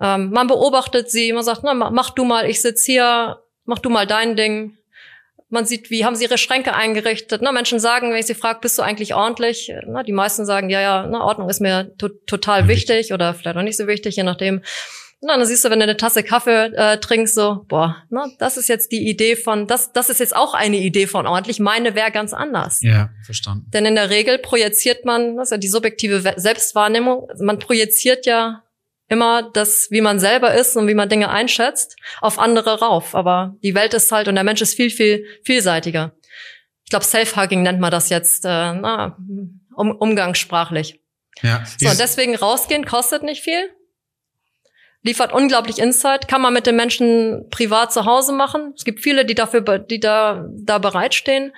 Ähm, 0.00 0.30
man 0.30 0.46
beobachtet 0.46 1.10
sie, 1.10 1.32
man 1.32 1.42
sagt, 1.42 1.62
na, 1.64 1.74
mach 1.74 2.10
du 2.10 2.24
mal, 2.24 2.48
ich 2.48 2.62
sitz 2.62 2.84
hier, 2.84 3.42
mach 3.64 3.80
du 3.80 3.90
mal 3.90 4.06
dein 4.06 4.36
Ding. 4.36 4.77
Man 5.50 5.64
sieht, 5.64 5.90
wie 5.90 6.04
haben 6.04 6.14
sie 6.14 6.24
ihre 6.24 6.36
Schränke 6.36 6.74
eingerichtet. 6.74 7.40
Na, 7.42 7.52
Menschen 7.52 7.80
sagen, 7.80 8.10
wenn 8.10 8.18
ich 8.18 8.26
sie 8.26 8.34
frage, 8.34 8.60
bist 8.60 8.76
du 8.78 8.82
eigentlich 8.82 9.14
ordentlich? 9.14 9.72
Na, 9.86 10.02
die 10.02 10.12
meisten 10.12 10.44
sagen, 10.44 10.68
ja, 10.68 10.80
ja, 10.80 11.06
na, 11.06 11.24
Ordnung 11.24 11.48
ist 11.48 11.60
mir 11.60 11.90
to 11.96 12.08
total 12.26 12.68
wichtig 12.68 13.12
oder 13.12 13.32
vielleicht 13.32 13.56
auch 13.56 13.62
nicht 13.62 13.78
so 13.78 13.86
wichtig, 13.86 14.16
je 14.16 14.24
nachdem. 14.24 14.62
Und 15.20 15.28
dann 15.28 15.44
siehst 15.44 15.64
du, 15.64 15.70
wenn 15.70 15.80
du 15.80 15.84
eine 15.84 15.96
Tasse 15.96 16.22
Kaffee 16.22 16.66
äh, 16.74 16.98
trinkst, 16.98 17.34
so, 17.34 17.64
boah, 17.66 17.96
na, 18.08 18.28
das 18.38 18.56
ist 18.56 18.68
jetzt 18.68 18.92
die 18.92 19.08
Idee 19.08 19.34
von, 19.34 19.66
das, 19.66 19.92
das 19.92 20.10
ist 20.10 20.20
jetzt 20.20 20.36
auch 20.36 20.54
eine 20.54 20.76
Idee 20.76 21.08
von 21.08 21.26
ordentlich, 21.26 21.58
meine 21.58 21.96
wäre 21.96 22.12
ganz 22.12 22.32
anders. 22.32 22.78
Ja, 22.82 23.10
verstanden. 23.24 23.68
Denn 23.72 23.84
in 23.84 23.96
der 23.96 24.10
Regel 24.10 24.38
projiziert 24.38 25.04
man, 25.04 25.36
das 25.36 25.48
ist 25.48 25.52
ja 25.52 25.56
die 25.56 25.68
subjektive 25.68 26.34
Selbstwahrnehmung, 26.36 27.26
man 27.40 27.58
projiziert 27.58 28.26
ja 28.26 28.62
immer 29.08 29.50
das, 29.50 29.88
wie 29.90 30.00
man 30.00 30.18
selber 30.18 30.54
ist 30.54 30.76
und 30.76 30.86
wie 30.86 30.94
man 30.94 31.08
Dinge 31.08 31.30
einschätzt, 31.30 31.96
auf 32.20 32.38
andere 32.38 32.80
rauf. 32.80 33.14
Aber 33.14 33.56
die 33.62 33.74
Welt 33.74 33.94
ist 33.94 34.12
halt 34.12 34.28
und 34.28 34.34
der 34.34 34.44
Mensch 34.44 34.60
ist 34.60 34.74
viel, 34.74 34.90
viel 34.90 35.24
vielseitiger. 35.44 36.12
Ich 36.84 36.90
glaube, 36.90 37.04
Self-Hugging 37.04 37.62
nennt 37.62 37.80
man 37.80 37.90
das 37.90 38.08
jetzt 38.08 38.44
äh, 38.44 38.72
na, 38.72 39.16
um, 39.74 39.90
umgangssprachlich. 39.92 41.00
Ja. 41.42 41.62
So, 41.78 41.88
und 41.88 41.98
deswegen 41.98 42.34
rausgehen 42.34 42.84
kostet 42.84 43.22
nicht 43.22 43.42
viel 43.42 43.70
liefert 45.02 45.32
unglaublich 45.32 45.78
Insight, 45.78 46.28
kann 46.28 46.42
man 46.42 46.52
mit 46.52 46.66
den 46.66 46.76
Menschen 46.76 47.48
privat 47.50 47.92
zu 47.92 48.04
Hause 48.04 48.32
machen. 48.32 48.72
Es 48.76 48.84
gibt 48.84 49.00
viele, 49.00 49.24
die 49.24 49.34
dafür, 49.34 49.60
die 49.78 50.00
da, 50.00 50.46
da 50.52 50.78
bereitstehen, 50.78 51.52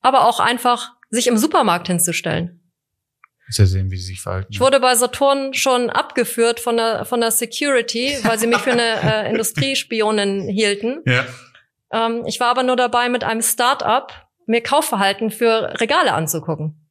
aber 0.00 0.26
auch 0.26 0.40
einfach 0.40 0.92
sich 1.10 1.26
im 1.26 1.38
Supermarkt 1.38 1.88
hinzustellen. 1.88 2.60
Ja 3.50 3.66
sehen, 3.66 3.90
wie 3.90 3.96
sie 3.96 4.06
sich 4.06 4.20
verhalten. 4.20 4.48
Ich 4.50 4.60
wurde 4.60 4.80
bei 4.80 4.94
Saturn 4.94 5.54
schon 5.54 5.90
abgeführt 5.90 6.60
von 6.60 6.76
der, 6.76 7.04
von 7.04 7.20
der 7.20 7.30
Security, 7.30 8.18
weil 8.22 8.38
sie 8.38 8.46
mich 8.46 8.58
für 8.58 8.72
eine 8.72 8.82
äh, 9.02 9.30
Industriespionin 9.30 10.48
hielten. 10.48 11.02
Ja. 11.06 11.24
Ähm, 11.92 12.24
ich 12.26 12.40
war 12.40 12.48
aber 12.48 12.62
nur 12.62 12.76
dabei, 12.76 13.08
mit 13.08 13.24
einem 13.24 13.42
Start-up 13.42 14.28
mir 14.46 14.62
Kaufverhalten 14.62 15.30
für 15.30 15.80
Regale 15.80 16.12
anzugucken. 16.12 16.90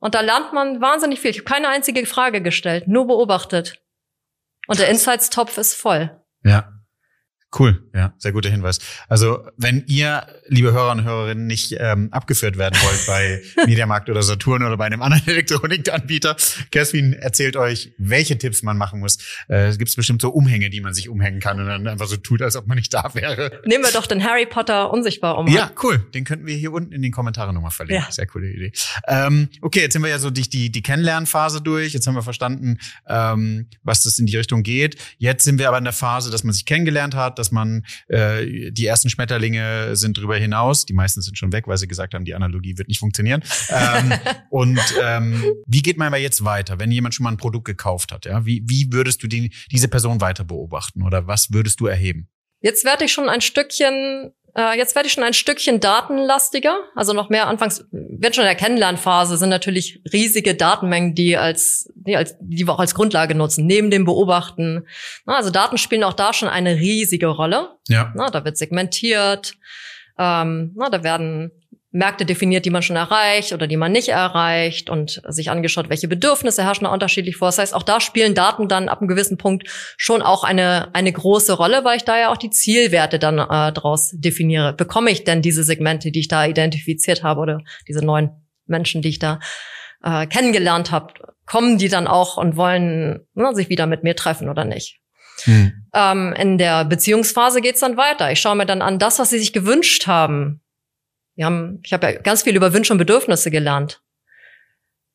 Und 0.00 0.14
da 0.14 0.20
lernt 0.20 0.52
man 0.52 0.80
wahnsinnig 0.80 1.20
viel. 1.20 1.32
Ich 1.32 1.38
habe 1.38 1.44
keine 1.44 1.68
einzige 1.68 2.06
Frage 2.06 2.40
gestellt, 2.40 2.86
nur 2.86 3.06
beobachtet. 3.06 3.82
Und 4.68 4.78
der 4.78 4.88
Insights-Topf 4.88 5.58
ist 5.58 5.74
voll. 5.74 6.22
Ja. 6.44 6.77
Cool, 7.56 7.82
ja, 7.94 8.12
sehr 8.18 8.32
guter 8.32 8.50
Hinweis. 8.50 8.78
Also 9.08 9.48
wenn 9.56 9.82
ihr, 9.86 10.26
liebe 10.48 10.72
Hörer 10.72 10.92
und 10.92 11.04
Hörerinnen, 11.04 11.46
nicht 11.46 11.74
ähm, 11.78 12.08
abgeführt 12.12 12.58
werden 12.58 12.78
wollt 12.82 13.06
bei 13.06 13.42
Mediamarkt 13.66 14.10
oder 14.10 14.22
Saturn 14.22 14.62
oder 14.62 14.76
bei 14.76 14.84
einem 14.84 15.00
anderen 15.00 15.26
Elektronikanbieter, 15.26 16.36
Kerstin 16.70 17.14
erzählt 17.14 17.56
euch, 17.56 17.92
welche 17.96 18.36
Tipps 18.36 18.62
man 18.62 18.76
machen 18.76 19.00
muss. 19.00 19.16
Äh, 19.48 19.68
es 19.68 19.78
gibt 19.78 19.96
bestimmt 19.96 20.20
so 20.20 20.28
Umhänge, 20.28 20.68
die 20.68 20.82
man 20.82 20.92
sich 20.92 21.08
umhängen 21.08 21.40
kann 21.40 21.58
und 21.58 21.66
dann 21.66 21.86
einfach 21.88 22.06
so 22.06 22.18
tut, 22.18 22.42
als 22.42 22.54
ob 22.54 22.66
man 22.66 22.76
nicht 22.76 22.92
da 22.92 23.14
wäre. 23.14 23.62
Nehmen 23.64 23.82
wir 23.82 23.92
doch 23.92 24.06
den 24.06 24.22
Harry 24.22 24.44
Potter 24.44 24.92
unsichtbar 24.92 25.38
um. 25.38 25.46
Ja, 25.48 25.70
cool. 25.82 25.98
Den 26.12 26.24
könnten 26.24 26.46
wir 26.46 26.54
hier 26.54 26.70
unten 26.70 26.92
in 26.92 27.00
den 27.00 27.12
Kommentaren 27.12 27.54
nochmal 27.54 27.70
verlinken. 27.70 28.04
Ja. 28.04 28.12
Sehr 28.12 28.26
coole 28.26 28.50
Idee. 28.50 28.72
Ähm, 29.06 29.48
okay, 29.62 29.80
jetzt 29.80 29.94
sind 29.94 30.02
wir 30.02 30.10
ja 30.10 30.18
so 30.18 30.28
durch 30.28 30.50
die, 30.50 30.70
die 30.70 30.82
Kennenlernphase 30.82 31.62
durch. 31.62 31.94
Jetzt 31.94 32.06
haben 32.06 32.14
wir 32.14 32.22
verstanden, 32.22 32.78
ähm, 33.08 33.68
was 33.82 34.02
das 34.02 34.18
in 34.18 34.26
die 34.26 34.36
Richtung 34.36 34.62
geht. 34.62 34.96
Jetzt 35.16 35.44
sind 35.44 35.58
wir 35.58 35.68
aber 35.68 35.78
in 35.78 35.84
der 35.84 35.94
Phase, 35.94 36.30
dass 36.30 36.44
man 36.44 36.52
sich 36.52 36.66
kennengelernt 36.66 37.14
hat, 37.14 37.37
dass 37.38 37.50
man 37.50 37.84
äh, 38.08 38.70
die 38.70 38.86
ersten 38.86 39.10
Schmetterlinge 39.10 39.96
sind 39.96 40.18
drüber 40.18 40.36
hinaus, 40.36 40.86
die 40.86 40.92
meisten 40.92 41.22
sind 41.22 41.38
schon 41.38 41.52
weg, 41.52 41.66
weil 41.66 41.78
sie 41.78 41.88
gesagt 41.88 42.14
haben, 42.14 42.24
die 42.24 42.34
Analogie 42.34 42.76
wird 42.78 42.88
nicht 42.88 42.98
funktionieren. 42.98 43.42
ähm, 43.70 44.12
und 44.50 44.80
ähm, 45.02 45.44
wie 45.66 45.82
geht 45.82 45.96
man 45.96 46.08
aber 46.08 46.18
jetzt 46.18 46.44
weiter, 46.44 46.78
wenn 46.78 46.90
jemand 46.90 47.14
schon 47.14 47.24
mal 47.24 47.30
ein 47.30 47.36
Produkt 47.36 47.66
gekauft 47.66 48.12
hat? 48.12 48.26
Ja, 48.26 48.44
wie 48.44 48.62
wie 48.66 48.92
würdest 48.92 49.22
du 49.22 49.26
die, 49.26 49.52
diese 49.70 49.88
Person 49.88 50.20
weiter 50.20 50.44
beobachten 50.44 51.02
oder 51.02 51.26
was 51.26 51.52
würdest 51.52 51.80
du 51.80 51.86
erheben? 51.86 52.28
Jetzt 52.60 52.84
werde 52.84 53.04
ich 53.04 53.12
schon 53.12 53.28
ein 53.28 53.40
Stückchen 53.40 54.32
äh, 54.58 54.76
jetzt 54.76 54.96
werde 54.96 55.06
ich 55.06 55.12
schon 55.12 55.22
ein 55.22 55.34
Stückchen 55.34 55.78
datenlastiger, 55.78 56.80
also 56.96 57.12
noch 57.12 57.28
mehr 57.28 57.46
anfangs, 57.46 57.84
wenn 57.92 58.32
schon 58.32 58.42
in 58.42 58.48
der 58.48 58.56
Kennenlernphase 58.56 59.36
sind 59.36 59.50
natürlich 59.50 60.00
riesige 60.12 60.56
Datenmengen, 60.56 61.14
die 61.14 61.36
als, 61.36 61.88
die 61.94 62.16
als, 62.16 62.34
die 62.40 62.66
wir 62.66 62.74
auch 62.74 62.80
als 62.80 62.94
Grundlage 62.94 63.36
nutzen, 63.36 63.66
neben 63.66 63.90
dem 63.90 64.04
Beobachten. 64.04 64.86
Na, 65.26 65.36
also 65.36 65.50
Daten 65.50 65.78
spielen 65.78 66.02
auch 66.02 66.14
da 66.14 66.32
schon 66.32 66.48
eine 66.48 66.74
riesige 66.74 67.28
Rolle. 67.28 67.76
Ja. 67.88 68.12
Na, 68.16 68.30
da 68.30 68.44
wird 68.44 68.56
segmentiert, 68.56 69.54
ähm, 70.18 70.72
na, 70.74 70.90
da 70.90 71.04
werden 71.04 71.52
Märkte 71.90 72.26
definiert, 72.26 72.66
die 72.66 72.70
man 72.70 72.82
schon 72.82 72.96
erreicht 72.96 73.52
oder 73.52 73.66
die 73.66 73.78
man 73.78 73.92
nicht 73.92 74.10
erreicht 74.10 74.90
und 74.90 75.22
sich 75.26 75.50
angeschaut, 75.50 75.88
welche 75.88 76.06
Bedürfnisse 76.06 76.62
herrschen 76.62 76.84
da 76.84 76.92
unterschiedlich 76.92 77.36
vor. 77.36 77.48
Das 77.48 77.58
heißt, 77.58 77.74
auch 77.74 77.82
da 77.82 78.00
spielen 78.00 78.34
Daten 78.34 78.68
dann 78.68 78.90
ab 78.90 79.00
einem 79.00 79.08
gewissen 79.08 79.38
Punkt 79.38 79.66
schon 79.96 80.20
auch 80.20 80.44
eine, 80.44 80.94
eine 80.94 81.12
große 81.12 81.54
Rolle, 81.54 81.84
weil 81.84 81.96
ich 81.96 82.04
da 82.04 82.18
ja 82.18 82.30
auch 82.30 82.36
die 82.36 82.50
Zielwerte 82.50 83.18
dann 83.18 83.38
äh, 83.38 83.72
daraus 83.72 84.10
definiere. 84.12 84.74
Bekomme 84.74 85.10
ich 85.10 85.24
denn 85.24 85.40
diese 85.40 85.64
Segmente, 85.64 86.10
die 86.10 86.20
ich 86.20 86.28
da 86.28 86.44
identifiziert 86.44 87.22
habe 87.22 87.40
oder 87.40 87.60
diese 87.88 88.04
neuen 88.04 88.30
Menschen, 88.66 89.00
die 89.00 89.08
ich 89.08 89.18
da 89.18 89.40
äh, 90.02 90.26
kennengelernt 90.26 90.90
habe, 90.90 91.14
kommen 91.46 91.78
die 91.78 91.88
dann 91.88 92.06
auch 92.06 92.36
und 92.36 92.56
wollen 92.56 93.26
ne, 93.32 93.54
sich 93.54 93.70
wieder 93.70 93.86
mit 93.86 94.02
mir 94.02 94.14
treffen 94.14 94.50
oder 94.50 94.66
nicht? 94.66 95.00
Hm. 95.44 95.72
Ähm, 95.94 96.34
in 96.34 96.58
der 96.58 96.84
Beziehungsphase 96.84 97.62
geht's 97.62 97.80
dann 97.80 97.96
weiter. 97.96 98.30
Ich 98.30 98.40
schaue 98.40 98.56
mir 98.56 98.66
dann 98.66 98.82
an, 98.82 98.98
das, 98.98 99.18
was 99.18 99.30
sie 99.30 99.38
sich 99.38 99.54
gewünscht 99.54 100.06
haben, 100.06 100.60
wir 101.38 101.46
haben, 101.46 101.80
ich 101.84 101.92
habe 101.92 102.04
ja 102.04 102.20
ganz 102.20 102.42
viel 102.42 102.56
über 102.56 102.72
Wünsche 102.72 102.92
und 102.92 102.98
Bedürfnisse 102.98 103.52
gelernt. 103.52 104.02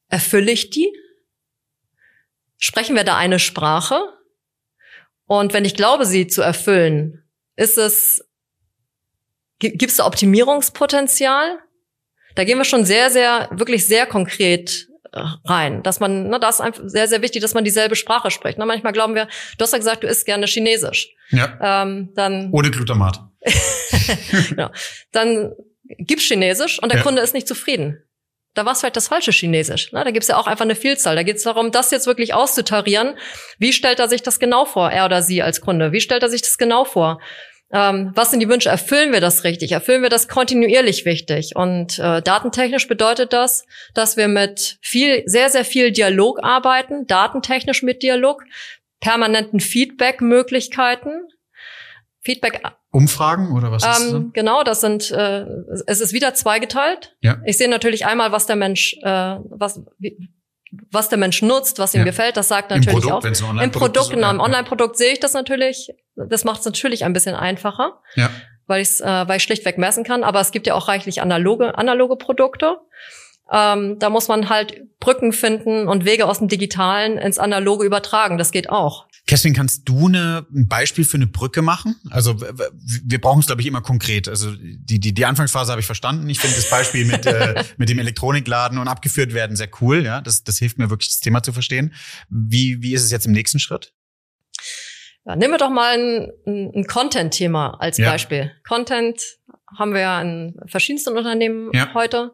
Erfülle 0.08 0.54
ich 0.54 0.70
die? 0.70 0.90
Sprechen 2.58 2.96
wir 2.96 3.04
da 3.04 3.18
eine 3.18 3.40
Sprache? 3.40 4.02
Und 5.26 5.52
wenn 5.52 5.66
ich 5.66 5.76
glaube, 5.76 6.06
sie 6.06 6.28
zu 6.28 6.42
erfüllen, 6.42 7.26
ist 7.58 7.78
es, 7.78 8.26
gibt 9.60 9.84
es 9.84 9.98
da 9.98 10.06
Optimierungspotenzial? 10.06 11.60
Da 12.36 12.46
gehen 12.46 12.58
wir 12.58 12.64
schon 12.64 12.86
sehr, 12.86 13.10
sehr, 13.10 13.50
wirklich 13.52 13.86
sehr 13.86 14.06
konkret 14.06 14.88
äh, 15.12 15.20
rein, 15.44 15.84
dass 15.84 16.00
man, 16.00 16.30
ne, 16.30 16.40
das 16.40 16.56
ist 16.56 16.62
einfach 16.62 16.84
sehr, 16.86 17.10
sehr 17.10 17.22
wichtig, 17.22 17.42
dass 17.42 17.54
man 17.54 17.66
dieselbe 17.66 17.98
Sprache 17.98 18.32
spricht. 18.32 18.58
Ne, 18.58 18.66
manchmal 18.66 18.94
glauben 18.94 19.14
wir, 19.14 19.28
du 19.58 19.64
hast 19.64 19.74
ja 19.74 19.78
gesagt, 19.78 20.04
du 20.04 20.08
isst 20.08 20.26
gerne 20.26 20.46
Chinesisch. 20.46 21.14
Ja. 21.32 21.84
Ähm, 21.84 22.14
dann 22.16 22.50
ohne 22.54 22.72
Glutamat. 22.72 23.20
genau. 24.50 24.70
Dann 25.12 25.54
gibt's 25.84 26.26
Chinesisch 26.26 26.82
und 26.82 26.92
der 26.92 27.00
ja. 27.00 27.04
Kunde 27.04 27.22
ist 27.22 27.34
nicht 27.34 27.48
zufrieden. 27.48 28.04
Da 28.54 28.66
war 28.66 28.74
es 28.74 28.80
vielleicht 28.80 28.96
das 28.96 29.08
falsche 29.08 29.32
Chinesisch. 29.32 29.92
Ne? 29.92 30.04
Da 30.04 30.12
gibt's 30.12 30.28
ja 30.28 30.38
auch 30.38 30.46
einfach 30.46 30.66
eine 30.66 30.76
Vielzahl. 30.76 31.16
Da 31.16 31.24
geht 31.24 31.38
es 31.38 31.44
darum, 31.44 31.72
das 31.72 31.90
jetzt 31.90 32.06
wirklich 32.06 32.34
auszutarieren. 32.34 33.18
Wie 33.58 33.74
stellt 33.74 34.00
er 34.00 34.08
sich 34.08 34.22
das 34.22 34.40
genau 34.40 34.66
vor, 34.66 34.92
er 34.92 35.06
oder 35.06 35.22
sie 35.24 35.42
als 35.42 35.62
Kunde? 35.62 35.92
Wie 35.92 36.02
stellt 36.02 36.22
er 36.22 36.30
sich 36.30 36.44
das 36.44 36.58
genau 36.58 36.86
vor? 36.86 37.20
Ähm, 37.74 38.12
was 38.14 38.30
sind 38.30 38.40
die 38.40 38.50
Wünsche? 38.50 38.70
Erfüllen 38.70 39.12
wir 39.12 39.22
das 39.22 39.44
richtig? 39.44 39.72
Erfüllen 39.72 40.04
wir 40.04 40.10
das 40.10 40.28
kontinuierlich 40.28 41.06
wichtig? 41.06 41.56
Und 41.56 41.98
äh, 41.98 42.22
datentechnisch 42.22 42.88
bedeutet 42.88 43.34
das, 43.34 43.66
dass 43.96 44.16
wir 44.16 44.28
mit 44.28 44.78
viel, 44.82 45.24
sehr, 45.26 45.50
sehr 45.50 45.66
viel 45.66 45.92
Dialog 45.92 46.44
arbeiten, 46.44 47.08
datentechnisch 47.08 47.82
mit 47.82 48.04
Dialog, 48.04 48.44
permanenten 49.00 49.60
Feedback-Möglichkeiten. 49.60 51.28
Feedback 52.24 52.62
Umfragen 52.92 53.52
oder 53.52 53.72
was 53.72 53.84
ist 53.84 54.02
ähm, 54.02 54.14
das? 54.14 54.34
Genau, 54.34 54.64
das 54.64 54.82
sind 54.82 55.12
äh, 55.12 55.46
es 55.88 56.00
ist 56.00 56.14
wieder 56.14 56.34
zweigeteilt. 56.34 57.16
Ja. 57.22 57.42
Ich 57.46 57.58
sehe 57.58 57.70
natürlich 57.70 58.06
einmal, 58.06 58.32
was 58.32 58.46
der 58.46 58.56
Mensch, 58.56 58.96
äh, 59.02 59.38
was 59.50 59.82
wie, 60.00 60.30
was 60.92 61.10
der 61.10 61.18
Mensch 61.18 61.42
nutzt, 61.42 61.80
was 61.80 61.94
ihm 61.94 62.00
ja. 62.00 62.06
gefällt, 62.06 62.38
das 62.38 62.48
sagt 62.48 62.72
natürlich 62.72 62.94
Im 62.94 63.02
Produkt, 63.02 63.44
auch. 63.44 63.62
Im 63.62 63.72
Produkt, 63.72 64.10
genau, 64.10 64.32
im 64.32 64.40
Online-Produkt 64.40 64.98
sehe 64.98 65.14
ich 65.14 65.20
das 65.20 65.34
natürlich. 65.34 65.90
Das 66.16 66.46
macht 66.46 66.62
es 66.62 66.66
natürlich 66.66 67.04
ein 67.04 67.14
bisschen 67.14 67.36
einfacher, 67.36 68.00
ja. 68.16 68.30
weil 68.68 68.82
ich 68.82 69.02
äh, 69.02 69.28
weil 69.28 69.38
ich 69.38 69.44
schlichtweg 69.44 69.78
messen 69.78 70.04
kann. 70.04 70.24
Aber 70.24 70.40
es 70.40 70.52
gibt 70.52 70.66
ja 70.66 70.76
auch 70.76 70.88
reichlich 70.88 71.22
analoge 71.22 71.78
analoge 71.78 72.16
Produkte. 72.16 72.78
Ähm, 73.54 74.00
da 74.00 74.10
muss 74.10 74.28
man 74.28 74.50
halt 74.50 74.82
Brücken 75.00 75.32
finden 75.32 75.88
und 75.88 76.06
Wege 76.06 76.26
aus 76.26 76.40
dem 76.40 76.48
Digitalen 76.48 77.20
ins 77.20 77.38
Analoge 77.38 77.86
übertragen. 77.86 78.38
Das 78.40 78.52
geht 78.52 78.70
auch. 78.70 79.06
Kerstin, 79.28 79.54
kannst 79.54 79.88
du 79.88 80.08
eine, 80.08 80.48
ein 80.54 80.68
Beispiel 80.68 81.06
für 81.06 81.18
eine 81.18 81.28
Brücke 81.28 81.62
machen? 81.62 81.96
Also 82.10 82.42
wir 82.42 83.22
brauchen 83.22 83.40
es, 83.40 83.46
glaube 83.46 83.62
ich, 83.62 83.68
immer 83.68 83.82
konkret. 83.82 84.28
Also 84.28 84.52
die, 84.58 85.00
die, 85.00 85.14
die 85.14 85.26
Anfangsphase 85.26 85.72
habe 85.72 85.82
ich 85.82 85.86
verstanden. 85.86 86.28
Ich 86.30 86.40
finde 86.40 86.56
das 86.56 86.70
Beispiel 86.70 87.06
mit, 87.06 87.26
äh, 87.26 87.64
mit 87.78 87.90
dem 87.90 88.00
Elektronikladen 88.00 88.80
und 88.80 88.88
abgeführt 88.88 89.34
werden 89.34 89.56
sehr 89.56 89.70
cool. 89.82 90.04
Ja, 90.04 90.20
das, 90.20 90.44
das 90.44 90.58
hilft 90.58 90.80
mir 90.80 90.90
wirklich, 90.90 91.10
das 91.10 91.20
Thema 91.20 91.44
zu 91.44 91.54
verstehen. 91.54 91.94
Wie, 92.30 92.82
wie 92.82 92.94
ist 92.94 93.04
es 93.04 93.12
jetzt 93.12 93.26
im 93.26 93.34
nächsten 93.34 93.60
Schritt? 93.60 93.94
Ja, 95.26 95.36
nehmen 95.36 95.54
wir 95.54 95.58
doch 95.58 95.70
mal 95.70 95.98
ein, 95.98 96.32
ein 96.76 96.86
Content-Thema 96.86 97.80
als 97.80 97.98
ja. 97.98 98.10
Beispiel. 98.10 98.52
Content 98.68 99.22
haben 99.78 99.94
wir 99.94 100.02
ja 100.02 100.22
in 100.22 100.60
verschiedensten 100.68 101.18
Unternehmen 101.18 101.70
ja. 101.74 101.94
heute. 101.94 102.32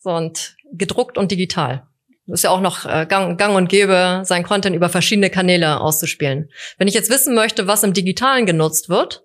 So, 0.00 0.10
und 0.10 0.56
gedruckt 0.72 1.18
und 1.18 1.30
digital. 1.30 1.86
Das 2.26 2.40
ist 2.40 2.44
ja 2.44 2.50
auch 2.50 2.60
noch 2.60 2.84
äh, 2.84 3.06
gang, 3.08 3.38
gang 3.38 3.56
und 3.56 3.68
gäbe, 3.68 4.22
sein 4.24 4.42
Content 4.42 4.76
über 4.76 4.90
verschiedene 4.90 5.30
Kanäle 5.30 5.80
auszuspielen. 5.80 6.50
Wenn 6.76 6.86
ich 6.86 6.94
jetzt 6.94 7.10
wissen 7.10 7.34
möchte, 7.34 7.66
was 7.66 7.82
im 7.82 7.94
Digitalen 7.94 8.44
genutzt 8.44 8.90
wird, 8.90 9.24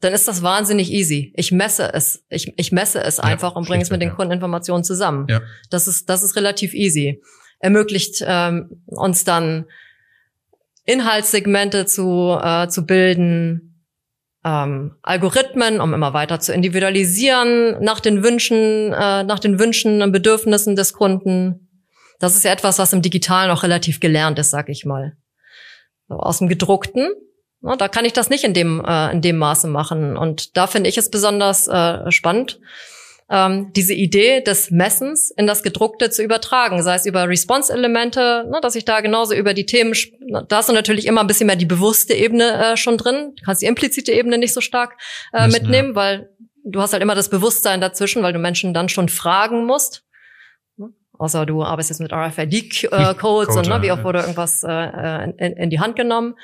dann 0.00 0.14
ist 0.14 0.26
das 0.26 0.42
wahnsinnig 0.42 0.90
easy. 0.90 1.32
Ich 1.36 1.52
messe 1.52 1.92
es, 1.92 2.24
ich, 2.28 2.52
ich 2.56 2.72
messe 2.72 3.02
es 3.02 3.20
einfach 3.20 3.52
ja, 3.52 3.56
und 3.56 3.68
bringe 3.68 3.82
es 3.82 3.90
mit 3.90 4.00
den 4.00 4.08
ja. 4.08 4.14
Kundeninformationen 4.14 4.82
zusammen. 4.82 5.26
Ja. 5.28 5.42
Das 5.70 5.86
ist, 5.86 6.08
das 6.08 6.22
ist 6.22 6.34
relativ 6.34 6.74
easy. 6.74 7.22
Ermöglicht 7.60 8.24
ähm, 8.26 8.82
uns 8.86 9.24
dann 9.24 9.66
Inhaltssegmente 10.84 11.86
zu, 11.86 12.36
äh, 12.42 12.66
zu 12.68 12.84
bilden, 12.84 13.71
ähm, 14.44 14.96
Algorithmen, 15.02 15.80
um 15.80 15.94
immer 15.94 16.14
weiter 16.14 16.40
zu 16.40 16.52
individualisieren 16.52 17.82
nach 17.82 18.00
den 18.00 18.24
Wünschen, 18.24 18.92
äh, 18.92 19.22
nach 19.22 19.38
den 19.38 19.58
Wünschen 19.58 20.02
und 20.02 20.12
Bedürfnissen 20.12 20.76
des 20.76 20.92
Kunden. 20.92 21.68
Das 22.18 22.36
ist 22.36 22.44
ja 22.44 22.52
etwas, 22.52 22.78
was 22.78 22.92
im 22.92 23.02
Digitalen 23.02 23.48
noch 23.48 23.62
relativ 23.62 24.00
gelernt 24.00 24.38
ist, 24.38 24.50
sag 24.50 24.68
ich 24.68 24.84
mal. 24.84 25.16
So, 26.08 26.16
aus 26.16 26.38
dem 26.38 26.48
gedruckten 26.48 27.08
Na, 27.60 27.76
da 27.76 27.88
kann 27.88 28.04
ich 28.04 28.12
das 28.12 28.30
nicht 28.30 28.44
in 28.44 28.54
dem, 28.54 28.84
äh, 28.84 29.12
in 29.12 29.22
dem 29.22 29.38
Maße 29.38 29.68
machen. 29.68 30.16
Und 30.16 30.56
da 30.56 30.66
finde 30.66 30.90
ich 30.90 30.98
es 30.98 31.10
besonders 31.10 31.68
äh, 31.68 32.10
spannend, 32.10 32.60
ähm, 33.32 33.72
diese 33.72 33.94
Idee 33.94 34.42
des 34.42 34.70
Messens 34.70 35.30
in 35.30 35.46
das 35.46 35.62
Gedruckte 35.62 36.10
zu 36.10 36.22
übertragen, 36.22 36.82
sei 36.82 36.96
es 36.96 37.06
über 37.06 37.26
Response-Elemente, 37.26 38.46
ne, 38.50 38.60
dass 38.60 38.74
ich 38.74 38.84
da 38.84 39.00
genauso 39.00 39.34
über 39.34 39.54
die 39.54 39.64
Themen, 39.64 39.94
da 40.48 40.58
hast 40.58 40.68
du 40.68 40.74
natürlich 40.74 41.06
immer 41.06 41.22
ein 41.22 41.26
bisschen 41.26 41.46
mehr 41.46 41.56
die 41.56 41.64
bewusste 41.64 42.12
Ebene 42.12 42.72
äh, 42.72 42.76
schon 42.76 42.98
drin, 42.98 43.32
du 43.34 43.44
kannst 43.44 43.62
die 43.62 43.66
implizite 43.66 44.12
Ebene 44.12 44.36
nicht 44.36 44.52
so 44.52 44.60
stark 44.60 44.98
äh, 45.32 45.46
Müssen, 45.46 45.62
mitnehmen, 45.62 45.88
ja. 45.90 45.94
weil 45.94 46.30
du 46.62 46.82
hast 46.82 46.92
halt 46.92 47.02
immer 47.02 47.14
das 47.14 47.30
Bewusstsein 47.30 47.80
dazwischen, 47.80 48.22
weil 48.22 48.34
du 48.34 48.38
Menschen 48.38 48.74
dann 48.74 48.90
schon 48.90 49.08
fragen 49.08 49.64
musst. 49.64 50.04
Außer 51.18 51.46
du 51.46 51.62
arbeitest 51.62 51.90
jetzt 51.90 52.00
mit 52.00 52.12
RFID-Codes 52.12 53.56
und 53.56 53.68
ne, 53.68 53.80
wie 53.80 53.92
oft 53.92 54.04
wurde 54.04 54.20
irgendwas 54.20 54.62
äh, 54.66 55.30
in, 55.38 55.52
in 55.52 55.70
die 55.70 55.78
Hand 55.78 55.96
genommen. 55.96 56.34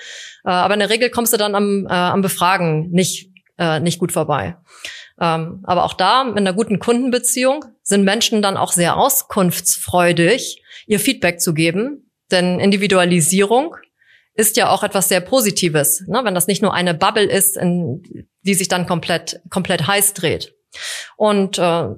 Äh, 0.45 0.51
aber 0.51 0.75
in 0.75 0.81
der 0.81 0.91
Regel 0.91 1.11
kommst 1.11 1.33
du 1.33 1.37
dann 1.37 1.55
am, 1.55 1.87
äh, 1.87 1.93
am 1.93 2.23
Befragen 2.23 2.91
nicht, 2.91 3.31
äh, 3.59 3.81
nicht 3.81 3.99
gut 3.99 4.13
vorbei. 4.13 4.57
Ähm, 5.21 5.61
aber 5.65 5.85
auch 5.85 5.95
da, 5.95 6.25
mit 6.25 6.39
einer 6.39 6.53
guten 6.53 6.79
Kundenbeziehung, 6.79 7.65
sind 7.83 8.05
Menschen 8.05 8.43
dann 8.43 8.57
auch 8.57 8.73
sehr 8.73 8.97
auskunftsfreudig, 8.97 10.63
ihr 10.87 11.01
Feedback 11.01 11.41
zu 11.41 11.55
geben. 11.55 12.11
Denn 12.31 12.61
Individualisierung 12.61 13.77
ist 14.35 14.57
ja 14.57 14.71
auch 14.71 14.85
etwas 14.85 15.09
sehr 15.09 15.21
Positives, 15.21 16.05
ne? 16.07 16.21
wenn 16.23 16.35
das 16.35 16.47
nicht 16.47 16.63
nur 16.63 16.73
eine 16.73 16.95
Bubble 16.95 17.25
ist, 17.25 17.57
in, 17.57 18.03
die 18.43 18.55
sich 18.55 18.69
dann 18.69 18.87
komplett, 18.87 19.41
komplett 19.51 19.87
heiß 19.87 20.15
dreht. 20.15 20.55
Und 21.17 21.59
äh, 21.59 21.89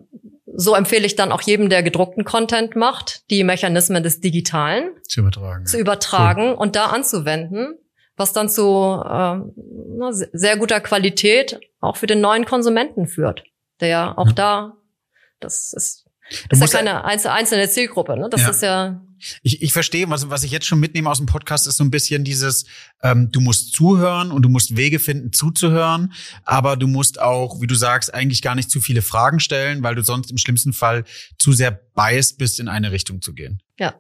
so 0.47 0.75
empfehle 0.75 1.07
ich 1.07 1.17
dann 1.17 1.33
auch 1.33 1.43
jedem, 1.43 1.69
der 1.69 1.83
gedruckten 1.83 2.25
Content 2.25 2.77
macht, 2.77 3.31
die 3.31 3.45
Mechanismen 3.45 4.03
des 4.03 4.21
Digitalen 4.21 4.91
zu 5.07 5.21
übertragen, 5.21 5.67
zu 5.67 5.79
übertragen 5.79 6.49
cool. 6.51 6.55
und 6.55 6.77
da 6.77 6.87
anzuwenden, 6.87 7.75
was 8.21 8.33
dann 8.33 8.49
zu 8.49 9.03
äh, 9.05 10.27
sehr 10.33 10.57
guter 10.57 10.81
Qualität 10.81 11.59
auch 11.81 11.97
für 11.97 12.07
den 12.07 12.21
neuen 12.21 12.45
Konsumenten 12.45 13.09
führt, 13.09 13.43
der 13.81 13.89
ja 13.89 14.17
auch 14.17 14.27
mhm. 14.27 14.35
da, 14.37 14.77
das 15.41 15.73
ist, 15.73 16.07
ist 16.51 16.61
ja 16.61 16.67
keine 16.69 17.05
einzelne 17.05 17.69
Zielgruppe, 17.69 18.17
ne? 18.17 18.29
Das 18.31 18.43
ja. 18.43 18.51
ist 18.51 18.63
ja 18.63 19.01
ich, 19.43 19.63
ich 19.63 19.73
verstehe, 19.73 20.09
was, 20.09 20.31
was 20.31 20.45
ich 20.45 20.51
jetzt 20.51 20.67
schon 20.67 20.81
mitnehme 20.81 21.11
aus 21.11 21.19
dem 21.19 21.27
Podcast, 21.27 21.67
ist 21.67 21.77
so 21.77 21.85
ein 21.85 21.91
bisschen 21.91 22.25
dieses, 22.25 22.65
ähm, 23.03 23.31
du 23.31 23.41
musst 23.41 23.75
zuhören 23.75 24.31
und 24.31 24.43
du 24.43 24.49
musst 24.49 24.77
Wege 24.77 24.99
finden, 24.99 25.33
zuzuhören, 25.33 26.13
aber 26.45 26.77
du 26.77 26.87
musst 26.87 27.21
auch, 27.21 27.61
wie 27.61 27.67
du 27.67 27.75
sagst, 27.75 28.13
eigentlich 28.15 28.43
gar 28.43 28.55
nicht 28.55 28.71
zu 28.71 28.81
viele 28.81 29.03
Fragen 29.03 29.41
stellen, 29.41 29.83
weil 29.83 29.95
du 29.95 30.03
sonst 30.03 30.31
im 30.31 30.39
schlimmsten 30.39 30.73
Fall 30.73 31.05
zu 31.39 31.53
sehr 31.53 31.71
biased 31.71 32.39
bist, 32.39 32.61
in 32.61 32.69
eine 32.69 32.93
Richtung 32.93 33.21
zu 33.21 33.35
gehen. 33.35 33.63
Ja. 33.79 33.95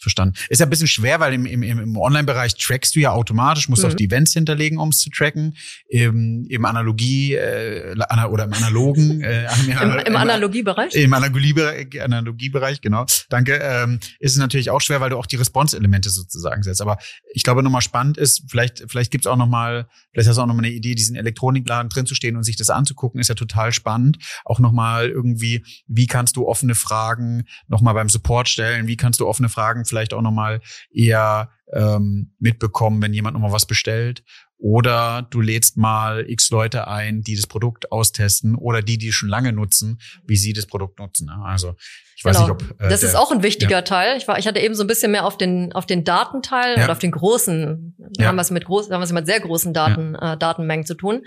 Verstanden. 0.00 0.34
Ist 0.48 0.60
ja 0.60 0.66
ein 0.66 0.70
bisschen 0.70 0.88
schwer, 0.88 1.20
weil 1.20 1.34
im, 1.34 1.46
im, 1.46 1.62
im 1.62 1.96
Online-Bereich 1.96 2.54
trackst 2.54 2.94
du 2.94 3.00
ja 3.00 3.12
automatisch, 3.12 3.68
musst 3.68 3.82
mhm. 3.82 3.90
auch 3.90 3.94
die 3.94 4.04
Events 4.04 4.32
hinterlegen, 4.32 4.78
um 4.78 4.90
es 4.90 5.00
zu 5.00 5.10
tracken. 5.10 5.56
Im, 5.88 6.46
im 6.48 6.64
Analogie 6.64 7.34
äh, 7.34 7.96
oder 8.30 8.44
im 8.44 8.52
analogen 8.52 9.20
äh, 9.22 9.46
Im, 9.66 9.98
im 10.06 10.16
Analogiebereich? 10.16 10.94
Im 10.94 11.12
Analogiebereich, 11.12 12.00
Analogiebereich, 12.00 12.80
genau. 12.80 13.06
Danke. 13.28 13.58
Ähm, 13.62 13.98
ist 14.18 14.32
es 14.32 14.38
natürlich 14.38 14.70
auch 14.70 14.80
schwer, 14.80 15.00
weil 15.00 15.10
du 15.10 15.16
auch 15.16 15.26
die 15.26 15.36
Response-Elemente 15.36 16.10
sozusagen 16.10 16.62
setzt. 16.62 16.80
Aber 16.80 16.98
ich 17.32 17.42
glaube, 17.42 17.62
nochmal 17.62 17.82
spannend 17.82 18.18
ist, 18.18 18.44
vielleicht, 18.48 18.84
vielleicht 18.88 19.10
gibt's 19.10 19.26
auch 19.26 19.36
nochmal, 19.36 19.88
vielleicht 20.12 20.28
hast 20.28 20.36
du 20.36 20.42
auch 20.42 20.46
nochmal 20.46 20.64
eine 20.64 20.74
Idee, 20.74 20.94
diesen 20.94 21.16
Elektronikladen 21.16 21.88
drin 21.88 22.06
zu 22.06 22.14
stehen 22.14 22.36
und 22.36 22.44
sich 22.44 22.56
das 22.56 22.70
anzugucken, 22.70 23.20
ist 23.20 23.28
ja 23.28 23.34
total 23.34 23.72
spannend. 23.72 24.18
Auch 24.44 24.58
nochmal 24.58 25.08
irgendwie, 25.08 25.64
wie 25.86 26.06
kannst 26.06 26.36
du 26.36 26.46
offene 26.46 26.74
Fragen 26.74 27.44
nochmal 27.66 27.94
beim 27.94 28.08
Support 28.08 28.48
stellen? 28.48 28.86
Wie 28.86 28.96
kannst 28.96 29.20
du 29.20 29.26
offene 29.26 29.48
Fragen 29.48 29.84
vielleicht 29.88 30.14
auch 30.14 30.22
nochmal 30.22 30.60
eher 30.92 31.50
ähm, 31.72 32.32
mitbekommen, 32.38 33.02
wenn 33.02 33.14
jemand 33.14 33.34
nochmal 33.34 33.52
was 33.52 33.66
bestellt. 33.66 34.22
Oder 34.60 35.24
du 35.30 35.40
lädst 35.40 35.76
mal 35.76 36.28
x 36.28 36.50
Leute 36.50 36.88
ein, 36.88 37.22
die 37.22 37.36
das 37.36 37.46
Produkt 37.46 37.92
austesten 37.92 38.56
oder 38.56 38.82
die, 38.82 38.98
die 38.98 39.12
schon 39.12 39.28
lange 39.28 39.52
nutzen, 39.52 40.00
wie 40.26 40.36
sie 40.36 40.52
das 40.52 40.66
Produkt 40.66 40.98
nutzen. 40.98 41.30
Also 41.30 41.76
ich 42.16 42.24
weiß 42.24 42.38
genau. 42.38 42.54
nicht, 42.54 42.62
ob 42.72 42.80
äh, 42.80 42.88
das 42.88 43.04
ist 43.04 43.14
auch 43.14 43.30
ein 43.30 43.44
wichtiger 43.44 43.70
ja. 43.70 43.82
Teil. 43.82 44.16
Ich 44.16 44.26
war, 44.26 44.36
ich 44.36 44.48
hatte 44.48 44.58
eben 44.58 44.74
so 44.74 44.82
ein 44.82 44.88
bisschen 44.88 45.12
mehr 45.12 45.24
auf 45.24 45.38
den 45.38 45.72
auf 45.72 45.86
den 45.86 46.02
Datenteil 46.02 46.76
ja. 46.76 46.84
und 46.84 46.90
auf 46.90 46.98
den 46.98 47.12
großen. 47.12 47.94
Ja. 48.18 48.26
Haben 48.26 48.34
wir 48.34 48.42
es 48.42 48.50
mit 48.50 48.64
groß, 48.64 48.90
haben 48.90 49.00
wir 49.00 49.04
es 49.04 49.12
mit 49.12 49.26
sehr 49.26 49.38
großen 49.38 49.72
Daten 49.72 50.16
äh, 50.16 50.36
Datenmengen 50.36 50.84
zu 50.84 50.94
tun. 50.94 51.24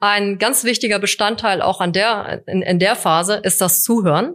Ein 0.00 0.38
ganz 0.38 0.64
wichtiger 0.64 0.98
Bestandteil 0.98 1.62
auch 1.62 1.80
an 1.80 1.92
der 1.92 2.42
in, 2.48 2.62
in 2.62 2.80
der 2.80 2.96
Phase 2.96 3.34
ist 3.36 3.60
das 3.60 3.84
Zuhören. 3.84 4.34